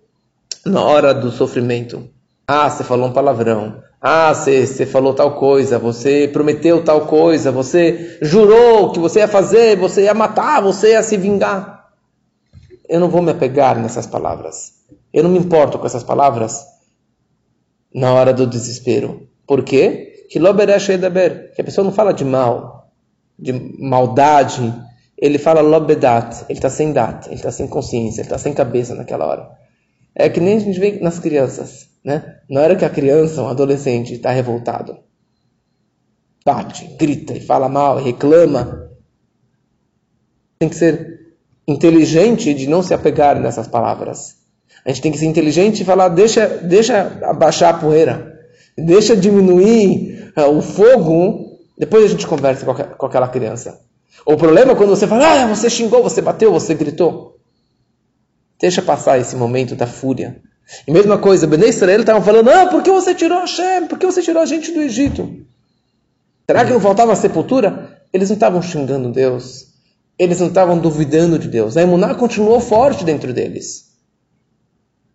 na 0.65 0.82
hora 0.82 1.13
do 1.13 1.32
sofrimento. 1.32 2.18
Ah, 2.51 2.67
você 2.67 2.83
falou 2.83 3.09
um 3.09 3.13
palavrão. 3.13 3.83
Ah, 4.01 4.33
você, 4.33 4.65
você 4.65 4.83
falou 4.83 5.13
tal 5.13 5.35
coisa, 5.35 5.77
você 5.77 6.27
prometeu 6.27 6.83
tal 6.83 7.05
coisa, 7.05 7.51
você 7.51 8.17
jurou 8.23 8.91
que 8.91 8.97
você 8.97 9.19
ia 9.19 9.27
fazer, 9.27 9.77
você 9.77 10.05
ia 10.05 10.15
matar, 10.15 10.59
você 10.59 10.93
ia 10.93 11.03
se 11.03 11.15
vingar. 11.15 11.91
Eu 12.89 12.99
não 12.99 13.07
vou 13.07 13.21
me 13.21 13.29
apegar 13.29 13.77
nessas 13.79 14.07
palavras. 14.07 14.73
Eu 15.13 15.21
não 15.21 15.29
me 15.29 15.38
importo 15.38 15.77
com 15.77 15.85
essas 15.85 16.03
palavras 16.03 16.65
na 17.93 18.12
hora 18.15 18.33
do 18.33 18.47
desespero. 18.47 19.27
Por 19.45 19.62
qué? 19.62 20.25
Que 20.27 20.39
que 20.39 21.62
a 21.62 21.63
pessoa 21.63 21.85
não 21.85 21.91
fala 21.91 22.12
de 22.15 22.25
mal, 22.25 22.89
de 23.38 23.53
maldade, 23.79 24.73
ele 25.15 25.38
fala 25.38 25.62
lobedat, 25.62 26.45
ele 26.49 26.57
está 26.57 26.69
sem 26.71 26.93
dat, 26.93 27.27
ele 27.27 27.35
está 27.35 27.51
sem 27.51 27.67
consciência, 27.67 28.21
ele 28.21 28.25
está 28.25 28.39
sem 28.39 28.55
cabeça 28.55 28.95
naquela 28.95 29.27
hora. 29.27 29.51
É 30.15 30.27
que 30.29 30.39
nem 30.39 30.57
a 30.57 30.59
gente 30.59 30.79
vê 30.79 30.97
nas 30.99 31.19
crianças, 31.19 31.88
né? 32.03 32.39
Na 32.49 32.62
hora 32.62 32.75
que 32.75 32.85
a 32.85 32.89
criança, 32.89 33.41
um 33.41 33.47
adolescente, 33.47 34.13
está 34.13 34.31
revoltado, 34.31 34.97
bate, 36.45 36.85
grita 36.97 37.33
e 37.33 37.41
fala 37.41 37.69
mal, 37.69 37.99
e 37.99 38.03
reclama, 38.03 38.89
tem 40.57 40.69
que 40.69 40.75
ser 40.75 41.35
inteligente 41.67 42.53
de 42.53 42.67
não 42.67 42.81
se 42.81 42.93
apegar 42.93 43.39
nessas 43.39 43.67
palavras. 43.67 44.38
A 44.85 44.89
gente 44.89 45.01
tem 45.01 45.12
que 45.12 45.17
ser 45.17 45.25
inteligente 45.25 45.81
e 45.81 45.85
falar, 45.85 46.09
deixa, 46.09 46.47
deixa 46.47 47.19
abaixar 47.23 47.75
a 47.75 47.77
poeira, 47.77 48.39
deixa 48.77 49.15
diminuir 49.15 50.33
uh, 50.38 50.57
o 50.57 50.62
fogo, 50.62 51.59
depois 51.77 52.05
a 52.05 52.07
gente 52.07 52.25
conversa 52.25 52.65
com, 52.65 52.73
com 52.73 53.05
aquela 53.05 53.27
criança. 53.27 53.79
O 54.25 54.35
problema 54.35 54.71
é 54.71 54.75
quando 54.75 54.89
você 54.89 55.07
fala, 55.07 55.43
ah, 55.43 55.47
você 55.47 55.69
xingou, 55.69 56.03
você 56.03 56.21
bateu, 56.21 56.51
você 56.51 56.73
gritou. 56.73 57.38
Deixa 58.59 58.81
passar 58.81 59.17
esse 59.17 59.35
momento 59.35 59.75
da 59.75 59.88
fúria. 59.88 60.41
E 60.88 60.91
mesma 60.91 61.17
coisa, 61.17 61.47
Bnei 61.47 61.69
Israel 61.69 61.99
estavam 61.99 62.21
falando, 62.21 62.49
ah, 62.49 62.67
por 62.67 62.84
que 62.84 62.91
você 62.91 63.15
tirou 63.15 63.39
Hashem? 63.39 63.88
Por 63.88 63.97
que 63.97 64.05
você 64.05 64.21
tirou 64.21 64.41
a 64.41 64.45
gente 64.45 64.71
do 64.71 64.82
Egito? 64.82 65.45
Será 66.45 66.65
que 66.65 66.71
não 66.71 66.79
faltava 66.79 67.15
sepultura? 67.15 68.01
Eles 68.13 68.29
não 68.29 68.36
estavam 68.36 68.62
xingando 68.62 69.12
Deus. 69.12 69.67
Eles 70.17 70.39
não 70.39 70.47
estavam 70.47 70.77
duvidando 70.77 71.39
de 71.39 71.47
Deus. 71.47 71.77
A 71.77 71.82
imuná 71.82 72.13
continuou 72.15 72.60
forte 72.60 73.03
dentro 73.03 73.34
deles. 73.34 73.93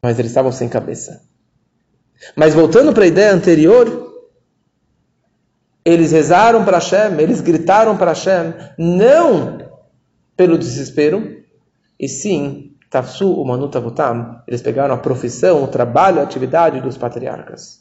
Mas 0.03 0.19
eles 0.19 0.31
estavam 0.31 0.53
sem 0.53 0.69
cabeça. 0.69 1.23
Mas 2.37 2.55
voltando 2.55 2.93
para 2.93 3.05
a 3.05 3.09
ideia 3.09 3.33
anterior, 3.33 4.13
eles 5.85 6.13
rezaram 6.13 6.65
para 6.65 6.79
Hashem, 6.79 7.21
eles 7.21 7.41
gritaram 7.41 7.97
para 7.97 8.13
Hashem, 8.13 8.55
não 8.79 9.59
pelo 10.37 10.59
desespero, 10.59 11.43
e 11.99 12.09
sim, 12.09 12.74
Tafsu 12.95 13.29
umanutavutam, 13.43 14.41
eles 14.47 14.63
pegaram 14.63 14.95
a 14.95 14.99
profissão, 14.99 15.65
o 15.65 15.67
trabalho, 15.67 16.21
a 16.21 16.23
atividade 16.23 16.81
dos 16.81 16.97
patriarcas. 16.97 17.81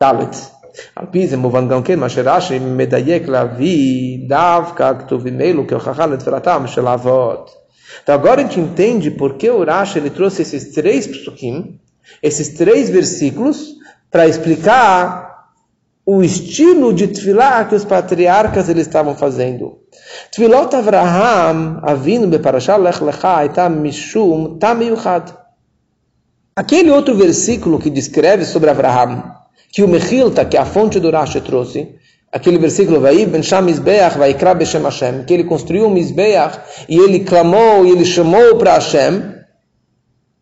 Dalit, 0.00 0.34
Al 0.96 1.08
pi 1.08 1.26
ze 1.26 1.36
muvan 1.36 1.68
gam 1.68 1.82
ken 1.82 1.98
ma 1.98 2.08
medayek 2.08 3.28
lavi 3.28 4.26
davka 4.26 4.94
ktuvim 4.94 5.66
que 5.66 5.74
o 5.74 5.78
chachal 5.78 6.08
letveratam 6.08 6.66
shel 6.66 6.88
avot. 6.88 7.50
Então 8.02 8.14
agora 8.14 8.40
a 8.40 8.44
gente 8.44 8.58
entende 8.58 9.10
por 9.10 9.34
que 9.34 9.50
o 9.50 9.62
Rashi 9.62 9.98
ele 9.98 10.08
trouxe 10.08 10.40
esses 10.40 10.72
três 10.72 11.06
psukim, 11.06 11.78
esses 12.22 12.48
três 12.54 12.88
versículos, 12.88 13.74
para 14.10 14.26
explicar 14.26 15.23
o 16.06 16.22
estilo 16.22 16.92
de 16.92 17.08
tefilá 17.08 17.64
que 17.64 17.74
os 17.74 17.84
patriarcas 17.84 18.68
eles 18.68 18.86
estavam 18.86 19.14
fazendo. 19.14 19.78
Tefilot 20.30 20.74
Avraham, 20.76 21.80
avinu 21.82 22.26
beparashah 22.26 22.76
lech 22.76 23.02
lecha, 23.02 23.44
eta 23.44 23.68
mishum 23.68 24.58
tamiyuchad. 24.58 25.30
Aquele 26.56 26.90
outro 26.90 27.14
versículo 27.16 27.78
que 27.78 27.90
descreve 27.90 28.44
sobre 28.44 28.70
Avraham, 28.70 29.34
que 29.72 29.82
o 29.82 29.88
Mechilta, 29.88 30.44
que 30.44 30.56
é 30.56 30.60
a 30.60 30.64
fonte 30.64 31.00
do 31.00 31.10
Rashi, 31.10 31.40
trouxe, 31.40 31.96
aquele 32.30 32.58
versículo, 32.58 33.00
vai 33.00 33.24
ben 33.26 33.42
sham 33.42 33.62
mizbeach, 33.62 34.18
vai 34.18 34.34
beshem 34.54 34.82
Hashem, 34.82 35.24
que 35.24 35.34
ele 35.34 35.44
construiu 35.44 35.86
um 35.86 35.90
mizbeach, 35.90 36.60
e 36.88 36.96
ele 36.96 37.20
clamou, 37.20 37.84
e 37.84 37.90
ele 37.90 38.04
chamou 38.04 38.56
para 38.56 38.74
Hashem, 38.74 39.34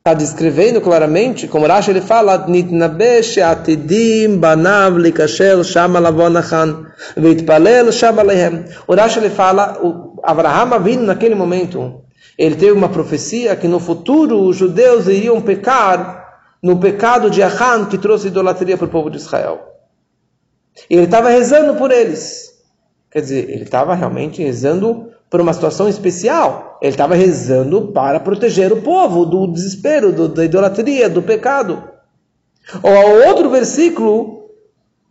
está 0.03 0.15
descrevendo 0.15 0.81
claramente, 0.81 1.47
como 1.47 1.65
Rashi 1.65 1.93
ele 1.93 2.01
fala, 2.01 2.49
Nitnabesh 2.49 3.39
atidim 3.39 4.37
banav 4.37 4.99
likashel 4.99 5.63
shama 5.63 6.01
lavonachan 6.01 6.87
veitpalel 7.17 7.93
shama 7.93 8.25
lehem. 8.25 8.65
O 8.89 8.97
Rashi 8.97 9.21
ele 9.21 9.31
fala, 9.31 9.79
o 9.81 10.21
Abraham 10.25 10.83
vindo 10.83 11.05
naquele 11.05 11.37
momento, 11.37 12.03
ele 12.37 12.57
teve 12.57 12.73
uma 12.73 12.89
profecia 12.89 13.55
que 13.55 13.69
no 13.69 13.79
futuro 13.79 14.41
os 14.41 14.57
judeus 14.57 15.07
iriam 15.07 15.41
pecar 15.41 16.27
no 16.61 16.81
pecado 16.81 17.31
de 17.31 17.41
Achan 17.41 17.85
que 17.85 17.97
trouxe 17.97 18.27
idolatria 18.27 18.77
para 18.77 18.87
o 18.87 18.91
povo 18.91 19.09
de 19.09 19.19
Israel. 19.19 19.61
E 20.91 20.97
ele 20.97 21.05
estava 21.05 21.29
rezando 21.29 21.77
por 21.77 21.93
eles. 21.93 22.51
Quer 23.09 23.21
dizer, 23.21 23.51
ele 23.51 23.63
estava 23.63 23.95
realmente 23.95 24.43
rezando 24.43 25.12
por 25.33 25.41
uma 25.41 25.55
situação 25.55 25.89
especial. 25.89 26.79
Ele 26.83 26.91
estava 26.91 27.15
rezando 27.15 27.91
para 27.91 28.21
proteger 28.21 28.71
o 28.71 28.83
povo 28.83 29.25
do 29.25 29.47
desespero, 29.47 30.13
do, 30.13 30.29
da 30.29 30.45
idolatria, 30.45 31.09
do 31.09 31.23
pecado. 31.23 31.83
Ou 32.83 33.29
outro 33.29 33.49
versículo, 33.49 34.51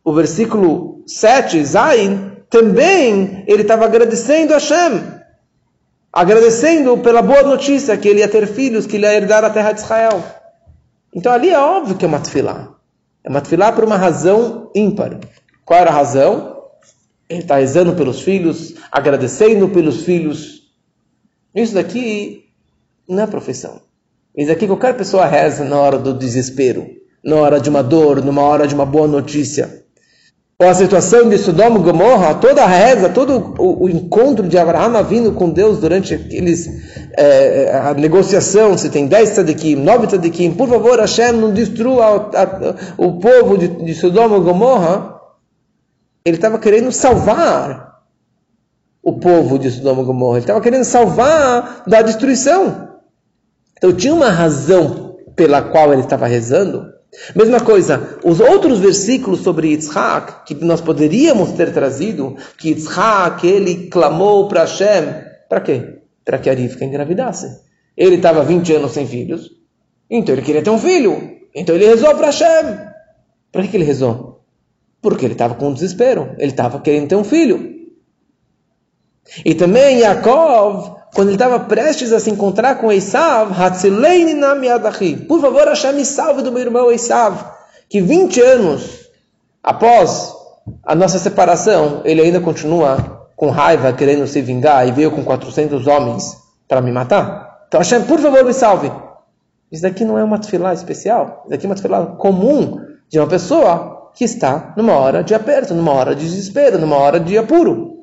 o 0.04 0.14
versículo 0.14 1.02
7, 1.08 1.66
Zain, 1.66 2.34
também 2.52 3.44
ele 3.48 3.64
estava 3.64 3.86
agradecendo 3.86 4.54
a 4.54 4.58
Hashem, 4.58 5.02
agradecendo 6.14 7.00
pela 7.00 7.24
boa 7.24 7.42
notícia 7.42 7.98
que 7.98 8.08
ele 8.08 8.20
ia 8.20 8.28
ter 8.28 8.46
filhos, 8.46 8.86
que 8.86 8.98
ele 8.98 9.08
ia 9.08 9.16
herdar 9.16 9.44
a 9.44 9.50
terra 9.50 9.72
de 9.72 9.80
Israel. 9.80 10.24
Então 11.16 11.32
ali 11.32 11.50
é 11.50 11.58
óbvio 11.58 11.96
que 11.96 12.06
é 12.06 12.08
uma 12.08 12.20
tefilá. 12.20 12.76
É 13.24 13.30
uma 13.30 13.42
tefilá 13.42 13.72
por 13.72 13.84
uma 13.84 13.98
razão 13.98 14.70
ímpar. 14.76 15.18
Qual 15.66 15.80
era 15.80 15.90
a 15.90 15.94
razão? 15.94 16.62
Ele 17.28 17.42
está 17.42 17.56
rezando 17.56 17.94
pelos 17.94 18.22
filhos, 18.22 18.76
agradecendo 18.91 19.69
pelos 19.69 20.04
filhos. 20.04 20.63
Isso 21.56 21.73
daqui 21.73 22.45
não 23.08 23.23
é 23.23 23.27
profissão. 23.27 23.82
Isso 24.36 24.49
daqui 24.49 24.67
qualquer 24.67 24.95
pessoa 24.95 25.25
reza 25.25 25.63
na 25.63 25.77
hora 25.77 25.97
do 25.97 26.13
desespero, 26.13 26.86
na 27.23 27.36
hora 27.38 27.60
de 27.60 27.69
uma 27.69 27.82
dor, 27.82 28.23
numa 28.23 28.41
hora 28.41 28.67
de 28.67 28.75
uma 28.75 28.86
boa 28.86 29.08
notícia. 29.08 29.82
Ou 30.60 30.69
a 30.69 30.73
situação 30.75 31.27
de 31.27 31.39
Sodoma 31.39 31.80
e 31.80 31.82
Gomorra, 31.82 32.36
toda 32.36 32.63
a 32.63 32.67
reza, 32.67 33.10
todo 33.10 33.56
o, 33.58 33.86
o, 33.86 33.89
encontro 33.89 34.47
de 34.47 34.60
Abraão 34.60 35.04
vindo 35.04 35.32
com 35.32 35.49
Deus 35.49 35.80
durante 35.80 36.13
aqueles, 36.13 36.69
é, 37.17 37.71
a 37.73 37.95
negociação, 37.95 38.77
se 38.77 38.91
tem 38.91 39.08
10 39.08 39.32
tzadikim, 39.32 39.75
9 39.75 40.08
tzadikim, 40.08 40.54
por 40.54 40.69
favor, 40.69 40.99
Hashem, 40.99 41.32
não 41.32 41.51
destrua 41.51 42.06
a, 42.06 42.43
a, 42.43 42.75
o 42.95 43.19
povo 43.19 43.58
de, 43.58 43.69
de 43.69 43.93
Sodoma 43.95 44.38
e 44.38 44.41
Gomorra. 44.41 45.19
Ele 46.23 46.38
estava 46.38 46.60
querendo 46.60 46.91
salvar 46.91 47.90
o 49.04 49.14
povo 49.14 49.58
de 49.58 49.70
Sodoma 49.72 50.02
e 50.02 50.06
Gomorra. 50.06 50.38
Ele 50.38 50.44
estava 50.44 50.62
querendo 50.62 50.84
salvar 50.84 51.84
da 51.88 52.02
destruição. 52.02 53.00
Então 53.78 53.94
tinha 53.94 54.14
uma 54.14 54.30
razão 54.30 55.18
pela 55.36 55.62
qual 55.62 55.92
ele 55.92 56.04
estava 56.04 56.28
rezando. 56.28 56.92
Mesma 57.36 57.60
coisa, 57.60 58.18
os 58.24 58.40
outros 58.40 58.80
versículos 58.80 59.42
sobre 59.42 59.70
Yitzhak, 59.70 60.46
que 60.46 60.64
nós 60.64 60.80
poderíamos 60.80 61.52
ter 61.52 61.74
trazido, 61.74 62.38
que 62.58 62.70
Yitzhak, 62.70 63.46
ele 63.46 63.88
clamou 63.88 64.48
para 64.48 64.62
Hashem, 64.62 65.24
para 65.50 65.60
quê? 65.60 66.00
Para 66.24 66.38
que 66.38 66.50
Arifka 66.50 66.86
engravidasse. 66.86 67.48
Ele 67.98 68.16
estava 68.16 68.44
20 68.44 68.74
anos 68.74 68.92
sem 68.92 69.06
filhos, 69.06 69.52
então 70.10 70.34
ele 70.34 70.42
queria 70.42 70.62
ter 70.62 70.70
um 70.70 70.78
filho. 70.78 71.40
Então 71.54 71.76
ele 71.76 71.86
rezou 71.86 72.16
para 72.16 72.28
Hashem. 72.28 72.78
Para 73.52 73.68
que 73.68 73.76
ele 73.76 73.84
rezou? 73.84 74.42
Porque 75.02 75.26
ele 75.26 75.34
estava 75.34 75.56
com 75.56 75.74
desespero. 75.74 76.36
Ele 76.38 76.52
estava 76.52 76.80
querendo 76.80 77.10
ter 77.10 77.16
um 77.16 77.24
filho. 77.24 77.71
E 79.46 79.56
também 79.56 80.00
Yaakov, 80.00 80.98
quando 81.13 81.30
ele 81.30 81.36
estava 81.36 81.60
prestes 81.60 82.12
a 82.12 82.20
se 82.20 82.30
encontrar 82.30 82.76
com 82.76 82.91
Esav, 82.91 83.54
por 85.28 85.41
favor, 85.41 85.67
Hashem 85.67 85.94
me 85.94 86.06
salve 86.06 86.41
do 86.41 86.52
meu 86.52 86.62
irmão 86.62 86.91
Esav, 86.91 87.38
que 87.89 88.02
20 88.02 88.41
anos 88.41 89.10
após 89.63 90.34
a 90.84 90.96
nossa 90.96 91.20
separação, 91.20 92.02
ele 92.04 92.22
ainda 92.22 92.39
continua 92.39 93.30
com 93.36 93.50
raiva, 93.50 93.91
querendo 93.94 94.28
se 94.28 94.41
vingar, 94.41 94.88
e 94.88 94.91
veio 94.91 95.12
com 95.12 95.24
400 95.24 95.88
homens 95.88 96.38
para 96.67 96.82
me 96.82 96.91
matar. 96.91 97.65
Então 97.67 97.80
Hashem, 97.80 98.04
por 98.04 98.20
favor, 98.20 98.44
me 98.44 98.54
salve. 98.54 98.92
Isso 99.71 99.82
daqui 99.82 100.04
não 100.04 100.17
é 100.17 100.23
uma 100.23 100.38
tefilá 100.38 100.73
especial, 100.73 101.42
isso 101.42 101.50
daqui 101.50 101.65
é 101.65 101.69
uma 101.69 101.75
tefilá 101.75 102.06
comum 102.06 102.79
de 103.10 103.19
uma 103.19 103.27
pessoa 103.27 104.12
que 104.13 104.25
está 104.25 104.73
numa 104.75 104.94
hora 104.94 105.23
de 105.23 105.34
aperto, 105.34 105.73
numa 105.73 105.94
hora 105.94 106.13
de 106.13 106.25
desespero, 106.25 106.77
numa 106.77 106.98
hora 106.98 107.19
de 107.19 107.38
apuro. 107.38 108.00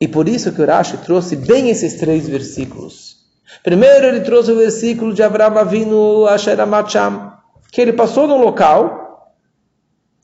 E 0.00 0.06
por 0.06 0.28
isso 0.28 0.52
que 0.52 0.62
o 0.62 0.66
Rashi 0.66 0.98
trouxe 0.98 1.36
bem 1.36 1.70
esses 1.70 1.94
três 1.94 2.28
versículos. 2.28 3.16
Primeiro 3.62 4.06
ele 4.06 4.20
trouxe 4.20 4.52
o 4.52 4.56
versículo 4.56 5.12
de 5.12 5.22
Abraham 5.22 5.58
Avinu 5.58 6.26
Asher 6.26 6.60
Amacham, 6.60 7.32
que 7.72 7.80
ele 7.80 7.92
passou 7.92 8.26
no 8.26 8.36
local, 8.36 9.34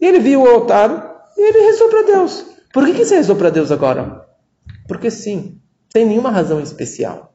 e 0.00 0.06
ele 0.06 0.20
viu 0.20 0.42
o 0.42 0.48
altar, 0.48 1.24
e 1.36 1.40
ele 1.40 1.66
rezou 1.66 1.88
para 1.88 2.02
Deus. 2.02 2.44
Por 2.72 2.84
que, 2.84 2.92
que 2.92 3.04
você 3.04 3.16
rezou 3.16 3.36
para 3.36 3.50
Deus 3.50 3.72
agora? 3.72 4.26
Porque 4.86 5.10
sim, 5.10 5.60
sem 5.92 6.04
nenhuma 6.04 6.30
razão 6.30 6.60
especial. 6.60 7.34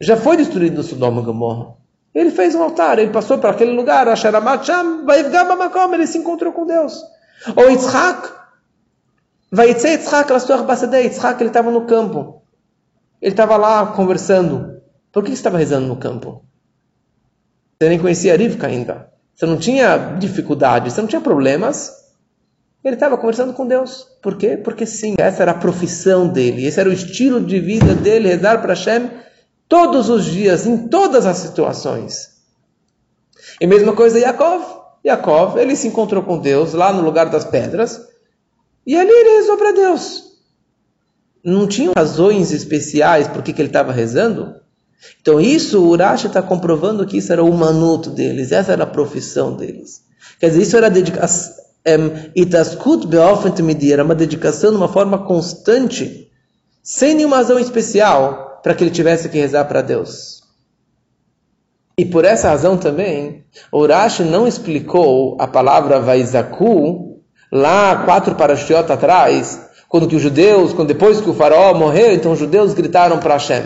Já 0.00 0.16
foi 0.16 0.36
destruído 0.36 0.80
o 0.80 0.84
Sodoma 0.84 1.20
e 1.20 1.24
Gomorra. 1.24 1.74
Ele 2.14 2.30
fez 2.30 2.54
um 2.54 2.62
altar, 2.62 2.98
ele 2.98 3.12
passou 3.12 3.38
para 3.38 3.50
aquele 3.50 3.72
lugar, 3.72 4.08
Asher 4.08 4.34
Amacham, 4.34 5.04
ele 5.94 6.06
se 6.06 6.18
encontrou 6.18 6.52
com 6.52 6.66
Deus. 6.66 7.00
Ou 7.56 7.70
Yitzhak, 7.70 8.39
Vai 9.50 9.68
Yitzhak, 9.68 10.32
Yitzhak, 10.32 11.42
ele 11.42 11.50
estava 11.50 11.70
no 11.70 11.86
campo. 11.86 12.42
Ele 13.20 13.32
estava 13.32 13.56
lá 13.56 13.86
conversando. 13.88 14.80
Por 15.12 15.24
que 15.24 15.32
estava 15.32 15.58
rezando 15.58 15.88
no 15.88 15.96
campo? 15.96 16.44
Você 17.80 17.88
nem 17.88 17.98
conhecia 17.98 18.36
Rivka 18.36 18.66
ainda. 18.66 19.10
Você 19.34 19.46
não 19.46 19.56
tinha 19.56 19.96
dificuldades, 20.18 20.92
você 20.92 21.00
não 21.00 21.08
tinha 21.08 21.20
problemas. 21.20 21.90
Ele 22.84 22.94
estava 22.94 23.18
conversando 23.18 23.52
com 23.52 23.66
Deus. 23.66 24.06
Por 24.22 24.36
quê? 24.36 24.56
Porque 24.56 24.86
sim, 24.86 25.14
essa 25.18 25.42
era 25.42 25.52
a 25.52 25.58
profissão 25.58 26.28
dele, 26.28 26.66
esse 26.66 26.78
era 26.78 26.88
o 26.88 26.92
estilo 26.92 27.40
de 27.40 27.58
vida 27.58 27.94
dele, 27.94 28.28
rezar 28.28 28.60
para 28.60 28.74
Hashem 28.74 29.10
todos 29.68 30.08
os 30.08 30.24
dias, 30.24 30.66
em 30.66 30.88
todas 30.88 31.26
as 31.26 31.38
situações. 31.38 32.40
E 33.60 33.66
mesma 33.66 33.94
coisa 33.94 34.18
Yaakov. 34.18 34.80
Yaakov, 35.04 35.58
ele 35.58 35.74
se 35.74 35.88
encontrou 35.88 36.22
com 36.22 36.38
Deus 36.38 36.74
lá 36.74 36.92
no 36.92 37.02
lugar 37.02 37.30
das 37.30 37.44
pedras, 37.44 38.09
e 38.86 38.96
ali 38.96 39.10
ele 39.10 39.36
rezou 39.38 39.56
para 39.56 39.72
Deus. 39.72 40.30
Não 41.44 41.66
tinha 41.66 41.92
razões 41.96 42.52
especiais 42.52 43.28
por 43.28 43.42
que, 43.42 43.52
que 43.52 43.60
ele 43.60 43.68
estava 43.68 43.92
rezando? 43.92 44.54
Então 45.20 45.40
isso, 45.40 45.80
o 45.82 45.88
Urashi 45.88 46.26
está 46.26 46.42
comprovando 46.42 47.06
que 47.06 47.16
isso 47.16 47.32
era 47.32 47.42
o 47.42 47.52
manuto 47.52 48.10
deles, 48.10 48.52
essa 48.52 48.72
era 48.72 48.84
a 48.84 48.86
profissão 48.86 49.56
deles. 49.56 50.02
Quer 50.38 50.48
dizer, 50.48 50.62
isso 50.62 50.76
era 50.76 50.90
dedicação, 50.90 51.54
beofen 53.08 53.64
medir, 53.64 53.92
era 53.92 54.04
uma 54.04 54.14
dedicação 54.14 54.70
de 54.70 54.76
uma 54.76 54.88
forma 54.88 55.18
constante, 55.24 56.30
sem 56.82 57.14
nenhuma 57.14 57.36
razão 57.36 57.58
especial 57.58 58.60
para 58.62 58.74
que 58.74 58.84
ele 58.84 58.90
tivesse 58.90 59.28
que 59.28 59.38
rezar 59.38 59.64
para 59.64 59.80
Deus. 59.80 60.42
E 61.96 62.04
por 62.04 62.24
essa 62.24 62.48
razão 62.48 62.76
também, 62.76 63.44
Urashi 63.72 64.22
não 64.22 64.46
explicou 64.46 65.36
a 65.40 65.46
palavra 65.46 66.00
vaizaku 66.00 67.09
lá 67.50 68.04
quatro 68.04 68.34
parashiot 68.34 68.90
atrás, 68.90 69.60
quando 69.88 70.06
que 70.06 70.16
os 70.16 70.22
judeus, 70.22 70.72
quando 70.72 70.88
depois 70.88 71.20
que 71.20 71.28
o 71.28 71.34
faraó 71.34 71.74
morreu, 71.74 72.12
então 72.12 72.32
os 72.32 72.38
judeus 72.38 72.74
gritaram 72.74 73.18
para 73.18 73.34
Hashem. 73.34 73.62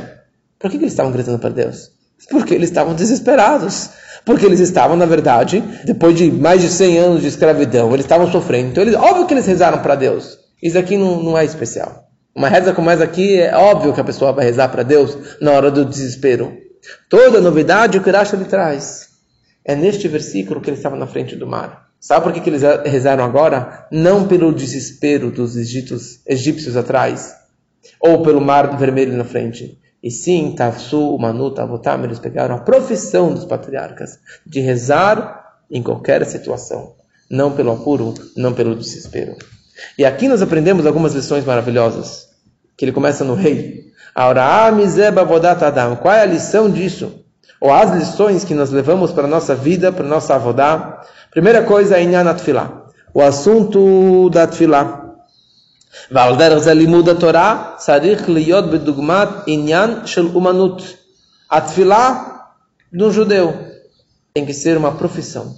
Por 0.58 0.70
que, 0.70 0.78
que 0.78 0.84
eles 0.84 0.92
estavam 0.92 1.12
gritando 1.12 1.38
para 1.38 1.50
Deus? 1.50 1.90
Porque 2.30 2.54
eles 2.54 2.70
estavam 2.70 2.94
desesperados. 2.94 3.90
Porque 4.24 4.46
eles 4.46 4.60
estavam, 4.60 4.96
na 4.96 5.04
verdade, 5.04 5.62
depois 5.84 6.16
de 6.16 6.30
mais 6.30 6.62
de 6.62 6.68
100 6.68 6.98
anos 6.98 7.20
de 7.20 7.28
escravidão, 7.28 7.92
eles 7.92 8.06
estavam 8.06 8.30
sofrendo. 8.30 8.70
Então, 8.70 8.82
eles, 8.82 8.94
óbvio 8.94 9.26
que 9.26 9.34
eles 9.34 9.46
rezaram 9.46 9.78
para 9.78 9.94
Deus. 9.94 10.38
Isso 10.62 10.78
aqui 10.78 10.96
não, 10.96 11.22
não 11.22 11.36
é 11.36 11.44
especial. 11.44 12.08
Uma 12.34 12.48
reza 12.48 12.72
como 12.72 12.88
essa 12.88 13.04
aqui, 13.04 13.38
é 13.38 13.54
óbvio 13.54 13.92
que 13.92 14.00
a 14.00 14.04
pessoa 14.04 14.32
vai 14.32 14.46
rezar 14.46 14.68
para 14.68 14.82
Deus 14.82 15.16
na 15.40 15.52
hora 15.52 15.70
do 15.70 15.84
desespero. 15.84 16.56
Toda 17.10 17.40
novidade 17.40 17.98
o 17.98 18.02
que 18.02 18.10
Rashi 18.10 18.36
lhe 18.36 18.46
traz. 18.46 19.08
É 19.64 19.74
neste 19.74 20.08
versículo 20.08 20.60
que 20.60 20.70
eles 20.70 20.78
estavam 20.78 20.98
na 20.98 21.06
frente 21.06 21.36
do 21.36 21.46
mar. 21.46 21.83
Sabe 22.04 22.22
por 22.22 22.32
que, 22.34 22.40
que 22.42 22.50
eles 22.50 22.60
rezaram 22.84 23.24
agora? 23.24 23.86
Não 23.90 24.28
pelo 24.28 24.52
desespero 24.52 25.30
dos 25.30 25.56
egípcios, 25.56 26.20
egípcios 26.26 26.76
atrás, 26.76 27.34
ou 27.98 28.22
pelo 28.22 28.42
mar 28.42 28.76
vermelho 28.76 29.16
na 29.16 29.24
frente. 29.24 29.80
E 30.02 30.10
sim, 30.10 30.54
Tafsu, 30.54 31.16
Manu, 31.16 31.50
Tavotam, 31.50 32.04
eles 32.04 32.18
pegaram 32.18 32.56
a 32.56 32.60
profissão 32.60 33.32
dos 33.32 33.46
patriarcas 33.46 34.18
de 34.44 34.60
rezar 34.60 35.54
em 35.70 35.82
qualquer 35.82 36.26
situação. 36.26 36.92
Não 37.30 37.52
pelo 37.52 37.72
apuro, 37.72 38.12
não 38.36 38.52
pelo 38.52 38.76
desespero. 38.76 39.34
E 39.96 40.04
aqui 40.04 40.28
nós 40.28 40.42
aprendemos 40.42 40.84
algumas 40.84 41.14
lições 41.14 41.46
maravilhosas. 41.46 42.28
Que 42.76 42.84
ele 42.84 42.92
começa 42.92 43.24
no 43.24 43.32
rei. 43.32 43.94
Qual 44.14 44.36
é 46.14 46.20
a 46.20 46.26
lição 46.26 46.70
disso? 46.70 47.24
Ou 47.58 47.72
as 47.72 47.96
lições 47.96 48.44
que 48.44 48.52
nós 48.52 48.70
levamos 48.70 49.10
para 49.10 49.24
a 49.24 49.26
nossa 49.26 49.54
vida, 49.54 49.90
para 49.90 50.04
a 50.04 50.08
nossa 50.08 50.34
avodá? 50.34 51.00
Primeira 51.33 51.63
coisa 51.63 51.97
é 51.97 52.03
Inyan 52.03 52.29
Atfilah. 52.29 52.85
O 53.13 53.21
assunto 53.21 54.29
da 54.29 54.43
Atfilah. 54.43 55.09
ועל 56.11 56.35
דרך 56.37 56.57
זה 56.57 56.73
לימוד 56.73 57.09
התורה 57.09 57.73
צריך 57.77 58.29
להיות 58.29 58.71
בדוגמת 58.71 59.27
עניין 59.47 59.91
של 60.05 60.27
אומנות. 60.35 60.81
התפילה 61.51 62.23
do 62.95 63.11
judeu 63.11 63.49
tem 64.33 64.45
que 64.45 64.53
ser 64.53 64.77
uma 64.77 64.91
profissão. 64.91 65.55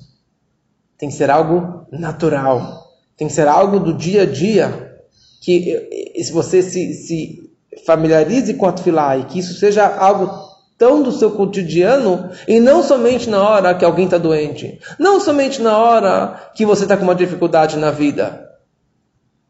Tem 0.97 1.09
que 1.09 1.15
ser 1.15 1.29
algo 1.29 1.85
natural. 1.91 2.87
Tem 3.17 3.27
que 3.27 3.33
ser 3.33 3.47
algo 3.47 3.79
do 3.79 3.93
dia 3.93 4.23
a 4.23 4.25
dia. 4.25 4.97
Que 5.41 6.13
se 6.23 6.31
você 6.31 6.61
se, 6.61 6.93
se 6.93 7.51
familiarize 7.85 8.53
com 8.53 8.65
a 8.65 8.71
tefilá 8.71 9.17
e 9.17 9.25
que 9.25 9.39
isso 9.39 9.53
seja 9.55 9.85
algo 9.87 10.44
tão 10.78 11.02
do 11.02 11.12
seu 11.12 11.30
cotidiano 11.30 12.30
e 12.46 12.60
não 12.60 12.82
somente 12.82 13.30
na 13.30 13.42
hora 13.42 13.74
que 13.74 13.84
alguém 13.84 14.04
está 14.04 14.18
doente. 14.18 14.78
Não 14.98 15.20
somente 15.20 15.62
na 15.62 15.78
hora 15.78 16.50
que 16.54 16.66
você 16.66 16.82
está 16.84 16.96
com 16.96 17.04
uma 17.04 17.14
dificuldade 17.14 17.76
na 17.76 17.90
vida 17.90 18.46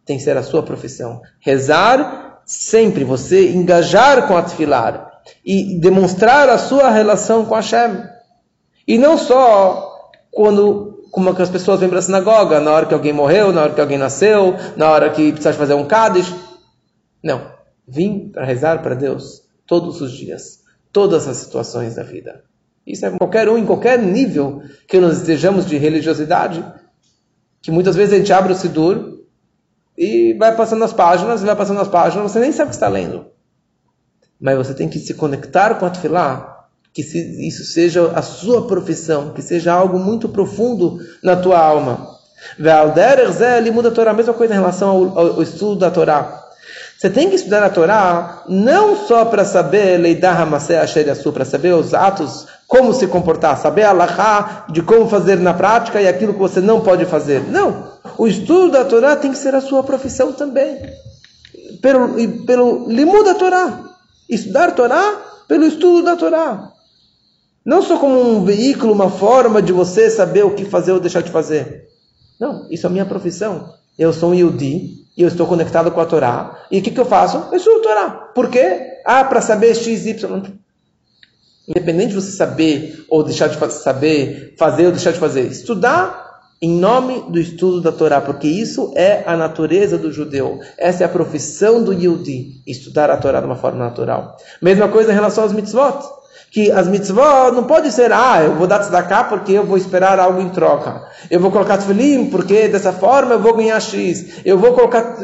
tem 0.07 0.16
que 0.16 0.22
ser 0.22 0.37
a 0.37 0.43
sua 0.43 0.62
profissão. 0.62 1.20
Rezar 1.41 2.41
sempre, 2.47 3.03
você 3.03 3.51
engajar 3.51 4.29
com 4.29 4.37
a 4.37 4.43
tefilar 4.43 5.20
e 5.45 5.79
demonstrar 5.81 6.49
a 6.49 6.57
sua 6.57 6.89
relação 6.91 7.45
com 7.45 7.57
Hashem. 7.57 8.05
E 8.87 8.97
não 8.97 9.18
só 9.18 10.11
quando, 10.31 11.05
como 11.11 11.31
as 11.31 11.51
pessoas 11.51 11.81
vêm 11.81 11.89
para 11.89 11.99
a 11.99 12.03
sinagoga, 12.03 12.61
na 12.61 12.70
hora 12.70 12.87
que 12.87 12.95
alguém 12.95 13.12
morreu, 13.12 13.53
na 13.53 13.62
hora 13.62 13.74
que 13.74 13.81
alguém 13.81 13.99
nasceu, 13.99 14.55
na 14.77 14.89
hora 14.89 15.11
que 15.11 15.33
precisa 15.33 15.53
fazer 15.53 15.74
um 15.74 15.85
Kaddish. 15.85 16.33
Não. 17.22 17.51
Vim 17.87 18.29
para 18.29 18.45
rezar 18.45 18.83
para 18.83 18.95
Deus 18.95 19.43
todos 19.66 20.01
os 20.01 20.12
dias, 20.12 20.61
todas 20.97 21.29
as 21.29 21.37
situações 21.37 21.97
da 21.97 22.03
vida. 22.03 22.43
Isso 22.87 23.05
é 23.05 23.11
qualquer 23.11 23.51
um, 23.51 23.59
em 23.59 23.67
qualquer 23.67 23.99
nível 23.99 24.63
que 24.89 24.99
nós 24.99 25.19
estejamos 25.19 25.67
de 25.67 25.77
religiosidade, 25.77 26.65
que 27.61 27.71
muitas 27.71 27.95
vezes 27.95 28.15
a 28.15 28.17
gente 28.17 28.33
abre 28.33 28.55
o 28.55 28.57
Sidur 28.57 29.19
e 29.95 30.33
vai 30.33 30.57
passando 30.57 30.83
as 30.83 30.95
páginas, 30.95 31.43
vai 31.43 31.55
passando 31.55 31.81
as 31.81 31.89
páginas, 31.89 32.33
você 32.33 32.41
nem 32.41 32.51
sabe 32.51 32.69
o 32.69 32.71
que 32.71 32.77
está 32.77 32.89
lendo. 32.89 33.27
Mas 34.41 34.57
você 34.57 34.73
tem 34.73 34.89
que 34.89 34.99
se 34.99 35.13
conectar 35.13 35.75
com 35.75 35.85
a 35.85 35.91
Tefilá, 35.91 36.67
que 36.95 37.03
isso 37.03 37.63
seja 37.65 38.13
a 38.13 38.23
sua 38.23 38.67
profissão, 38.67 39.35
que 39.35 39.43
seja 39.43 39.75
algo 39.75 39.99
muito 39.99 40.31
profundo 40.31 40.99
na 41.23 41.37
tua 41.37 41.59
alma. 41.59 42.09
Ele 42.59 43.71
muda 43.71 43.91
a 43.91 43.93
Torá, 43.93 44.13
a 44.13 44.15
mesma 44.15 44.33
coisa 44.33 44.55
em 44.55 44.57
relação 44.57 44.89
ao, 44.89 45.19
ao 45.19 45.43
estudo 45.43 45.77
da 45.77 45.91
Torá. 45.91 46.46
Você 46.99 47.11
tem 47.11 47.29
que 47.29 47.37
estudar 47.37 47.63
a 47.63 47.71
Torá 47.71 48.45
não 48.49 48.97
só 49.07 49.25
para 49.27 49.45
saber 49.45 49.99
Leidar 49.99 50.41
Hamaseh 50.41 50.77
Asher 50.77 51.07
para 51.33 51.45
saber 51.45 51.75
os 51.75 51.93
atos, 51.93 52.47
como 52.67 52.95
se 52.95 53.07
comportar, 53.07 53.59
saber 53.59 53.85
a 53.85 54.67
de 54.71 54.83
como 54.83 55.09
fazer 55.09 55.39
na 55.39 55.53
prática 55.53 56.01
e 56.01 56.09
aquilo 56.09 56.33
que 56.33 56.39
você 56.39 56.61
não 56.61 56.81
pode 56.81 57.05
fazer. 57.05 57.43
Não 57.51 57.97
o 58.19 58.27
estudo 58.27 58.73
da 58.73 58.85
Torá 58.85 59.17
tem 59.17 59.31
que 59.31 59.39
ser 59.39 59.55
a 59.55 59.61
sua 59.61 59.83
profissão 59.83 60.33
também. 60.33 60.79
Pelo, 61.81 62.15
pelo 62.47 62.89
limud 62.89 63.25
da 63.25 63.35
Torá. 63.35 63.85
Estudar 64.29 64.75
Torá 64.75 65.23
pelo 65.47 65.67
estudo 65.67 66.03
da 66.03 66.17
Torá. 66.17 66.73
Não 67.65 67.83
só 67.83 67.99
como 67.99 68.21
um 68.21 68.45
veículo, 68.45 68.93
uma 68.93 69.11
forma 69.11 69.61
de 69.61 69.73
você 69.73 70.09
saber 70.09 70.45
o 70.45 70.55
que 70.55 70.65
fazer 70.65 70.93
ou 70.93 71.01
deixar 71.01 71.23
de 71.23 71.31
fazer. 71.31 71.89
Não, 72.39 72.67
isso 72.71 72.87
é 72.87 72.89
a 72.89 72.93
minha 72.93 73.07
profissão. 73.07 73.75
Eu 73.99 74.13
sou 74.13 74.31
um 74.31 74.35
Yudi 74.35 75.06
e 75.17 75.23
eu 75.23 75.29
estou 75.29 75.47
conectado 75.47 75.91
com 75.91 76.01
a 76.01 76.07
Torá. 76.07 76.67
E 76.71 76.79
o 76.79 76.83
que, 76.83 76.91
que 76.91 77.01
eu 77.01 77.07
faço? 77.07 77.49
Eu 77.51 77.57
estudo 77.57 77.81
a 77.81 77.83
Torá. 77.83 78.11
Por 78.35 78.51
quê? 78.51 79.01
Ah, 79.05 79.25
para 79.25 79.41
saber 79.41 79.75
X, 79.75 80.05
Y. 80.05 80.43
Independente 81.67 82.09
de 82.09 82.14
você 82.14 82.31
saber 82.31 83.05
ou 83.09 83.25
deixar 83.25 83.49
de 83.49 83.73
saber, 83.73 84.55
fazer 84.59 84.87
ou 84.87 84.93
deixar 84.93 85.12
de 85.12 85.19
fazer. 85.19 85.47
Estudar 85.47 86.27
em 86.61 86.71
nome 86.71 87.31
do 87.31 87.39
estudo 87.39 87.81
da 87.81 87.93
Torá, 87.93 88.21
porque 88.21 88.47
isso 88.47 88.93
é 88.97 89.23
a 89.27 89.37
natureza 89.37 89.99
do 89.99 90.12
judeu. 90.12 90.61
Essa 90.79 91.05
é 91.05 91.07
a 91.07 91.09
profissão 91.09 91.83
do 91.83 91.93
Yudi, 91.93 92.62
estudar 92.67 93.11
a 93.11 93.17
Torá 93.17 93.41
de 93.41 93.47
uma 93.47 93.57
forma 93.57 93.79
natural. 93.79 94.37
Mesma 94.61 94.89
coisa 94.89 95.12
em 95.12 95.14
relação 95.14 95.45
às 95.45 95.53
mitzvot. 95.53 96.16
Que 96.57 96.73
as 96.73 96.89
mitzvot 96.89 97.51
não 97.53 97.65
pode 97.65 97.93
ser, 97.93 98.11
ah, 98.15 98.43
eu 98.43 98.55
vou 98.55 98.67
dar 98.67 98.79
tzedakah 98.79 99.25
porque 99.25 99.53
eu 99.53 99.67
vou 99.67 99.77
esperar 99.77 100.19
algo 100.19 100.41
em 100.41 100.49
troca. 100.49 101.07
Eu 101.31 101.39
vou 101.39 101.51
colocar 101.51 101.77
tefilim 101.77 102.31
porque 102.31 102.67
dessa 102.67 102.95
forma 102.95 103.35
eu 103.35 103.41
vou 103.41 103.55
ganhar 103.55 103.79
X. 103.79 104.39
Eu 104.43 104.57
vou 104.57 104.73
colocar, 104.73 105.19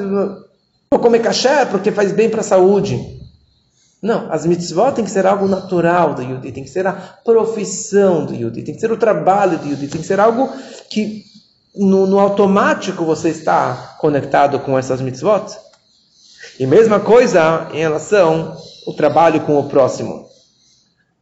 vou 0.90 1.00
comer 1.00 1.20
kasher 1.20 1.68
porque 1.68 1.90
faz 1.90 2.12
bem 2.12 2.28
para 2.28 2.42
a 2.42 2.44
saúde. 2.44 3.18
Não, 4.02 4.30
as 4.30 4.44
mitzvot 4.44 4.92
tem 4.92 5.06
que 5.06 5.10
ser 5.10 5.24
algo 5.24 5.48
natural 5.48 6.12
do 6.12 6.20
Yudi, 6.20 6.52
tem 6.52 6.64
que 6.64 6.68
ser 6.68 6.86
a 6.86 6.92
profissão 6.92 8.26
do 8.26 8.34
Yudi, 8.34 8.60
tem 8.60 8.74
que 8.74 8.80
ser 8.82 8.92
o 8.92 8.98
trabalho 8.98 9.56
do 9.56 9.68
Yudi, 9.68 9.88
tem 9.88 10.02
que 10.02 10.06
ser 10.06 10.20
algo 10.20 10.50
que 10.90 11.24
no, 11.74 12.06
no 12.06 12.18
automático 12.18 13.06
você 13.06 13.30
está 13.30 13.96
conectado 13.98 14.60
com 14.60 14.78
essas 14.78 15.00
mitzvot. 15.00 15.46
E 16.60 16.66
mesma 16.66 17.00
coisa 17.00 17.68
em 17.72 17.78
relação 17.78 18.54
ao 18.86 18.92
trabalho 18.92 19.40
com 19.46 19.58
o 19.58 19.70
próximo. 19.70 20.30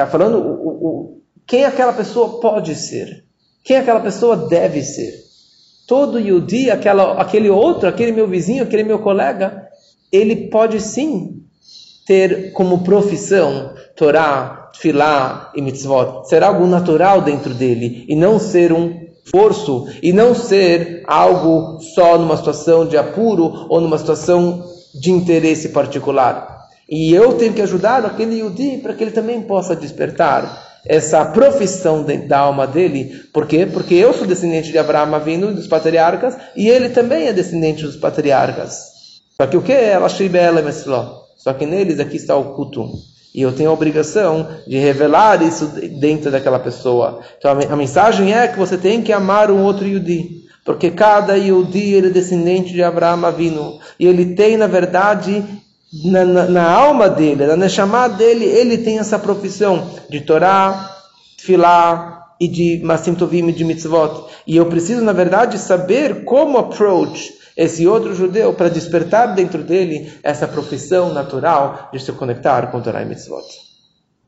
Está 0.00 0.10
falando 0.10 0.38
o, 0.38 0.68
o, 0.70 1.22
quem 1.46 1.66
aquela 1.66 1.92
pessoa 1.92 2.40
pode 2.40 2.74
ser, 2.74 3.22
quem 3.62 3.76
aquela 3.76 4.00
pessoa 4.00 4.34
deve 4.34 4.80
ser. 4.82 5.12
Todo 5.86 6.18
Yudi, 6.18 6.70
aquela, 6.70 7.20
aquele 7.20 7.50
outro, 7.50 7.86
aquele 7.86 8.10
meu 8.10 8.26
vizinho, 8.26 8.62
aquele 8.62 8.82
meu 8.82 9.00
colega, 9.00 9.68
ele 10.10 10.48
pode 10.48 10.80
sim 10.80 11.42
ter 12.06 12.52
como 12.52 12.82
profissão 12.82 13.74
Torá, 13.94 14.70
Filá 14.74 15.52
e 15.54 15.60
Mitzvot. 15.60 16.26
Ser 16.26 16.42
algo 16.42 16.66
natural 16.66 17.20
dentro 17.20 17.52
dele 17.52 18.06
e 18.08 18.16
não 18.16 18.38
ser 18.38 18.72
um 18.72 19.06
esforço 19.22 19.86
e 20.02 20.14
não 20.14 20.34
ser 20.34 21.02
algo 21.06 21.78
só 21.94 22.16
numa 22.16 22.38
situação 22.38 22.86
de 22.86 22.96
apuro 22.96 23.66
ou 23.68 23.82
numa 23.82 23.98
situação 23.98 24.64
de 24.94 25.10
interesse 25.10 25.68
particular. 25.68 26.59
E 26.90 27.14
eu 27.14 27.34
tenho 27.34 27.52
que 27.52 27.62
ajudar 27.62 28.04
aquele 28.04 28.40
Yudi 28.40 28.78
para 28.78 28.92
que 28.94 29.04
ele 29.04 29.12
também 29.12 29.40
possa 29.42 29.76
despertar 29.76 30.70
essa 30.84 31.24
profissão 31.26 32.04
da 32.26 32.38
alma 32.38 32.66
dele. 32.66 33.22
Por 33.32 33.46
quê? 33.46 33.64
Porque 33.64 33.94
eu 33.94 34.12
sou 34.12 34.26
descendente 34.26 34.72
de 34.72 34.78
Abraão 34.78 35.20
vindo 35.20 35.54
dos 35.54 35.68
patriarcas 35.68 36.36
e 36.56 36.68
ele 36.68 36.88
também 36.88 37.28
é 37.28 37.32
descendente 37.32 37.84
dos 37.84 37.96
patriarcas. 37.96 38.90
Só 39.36 39.46
que 39.46 39.56
o 39.56 39.62
que 39.62 39.72
é 39.72 39.96
Só 41.36 41.52
que 41.52 41.66
neles 41.66 42.00
aqui 42.00 42.16
está 42.16 42.36
o 42.36 42.54
Kutum. 42.54 42.92
E 43.32 43.42
eu 43.42 43.52
tenho 43.52 43.70
a 43.70 43.72
obrigação 43.72 44.48
de 44.66 44.76
revelar 44.76 45.40
isso 45.42 45.66
dentro 46.00 46.30
daquela 46.30 46.58
pessoa. 46.58 47.20
Então 47.38 47.52
a 47.52 47.76
mensagem 47.76 48.34
é 48.34 48.48
que 48.48 48.58
você 48.58 48.76
tem 48.76 49.00
que 49.00 49.12
amar 49.12 49.50
um 49.50 49.62
outro 49.62 49.86
Yudi. 49.86 50.40
Porque 50.64 50.90
cada 50.90 51.36
Yudi 51.36 51.94
ele 51.94 52.08
é 52.08 52.10
descendente 52.10 52.72
de 52.72 52.82
Abraão 52.82 53.24
Avinu. 53.24 53.78
E 53.98 54.06
ele 54.06 54.34
tem, 54.34 54.56
na 54.56 54.66
verdade, 54.66 55.44
na, 55.92 56.24
na, 56.24 56.44
na 56.46 56.70
alma 56.70 57.08
dele, 57.08 57.46
na 57.46 57.56
Neshama 57.56 58.08
dele, 58.08 58.44
ele 58.44 58.78
tem 58.78 58.98
essa 58.98 59.18
profissão 59.18 59.90
de 60.08 60.20
Torá, 60.20 60.96
Filá 61.38 62.34
e 62.40 62.46
de 62.46 62.80
Masim 62.84 63.14
Tovim 63.14 63.48
e 63.48 63.52
de 63.52 63.64
Mitzvot. 63.64 64.26
E 64.46 64.56
eu 64.56 64.66
preciso, 64.66 65.02
na 65.02 65.12
verdade, 65.12 65.58
saber 65.58 66.24
como 66.24 66.58
approach 66.58 67.32
esse 67.56 67.86
outro 67.86 68.14
judeu 68.14 68.54
para 68.54 68.70
despertar 68.70 69.34
dentro 69.34 69.62
dele 69.62 70.12
essa 70.22 70.46
profissão 70.46 71.12
natural 71.12 71.90
de 71.92 72.00
se 72.00 72.12
conectar 72.12 72.70
com 72.70 72.80
Torá 72.80 73.02
e 73.02 73.06
Mitzvot. 73.06 73.69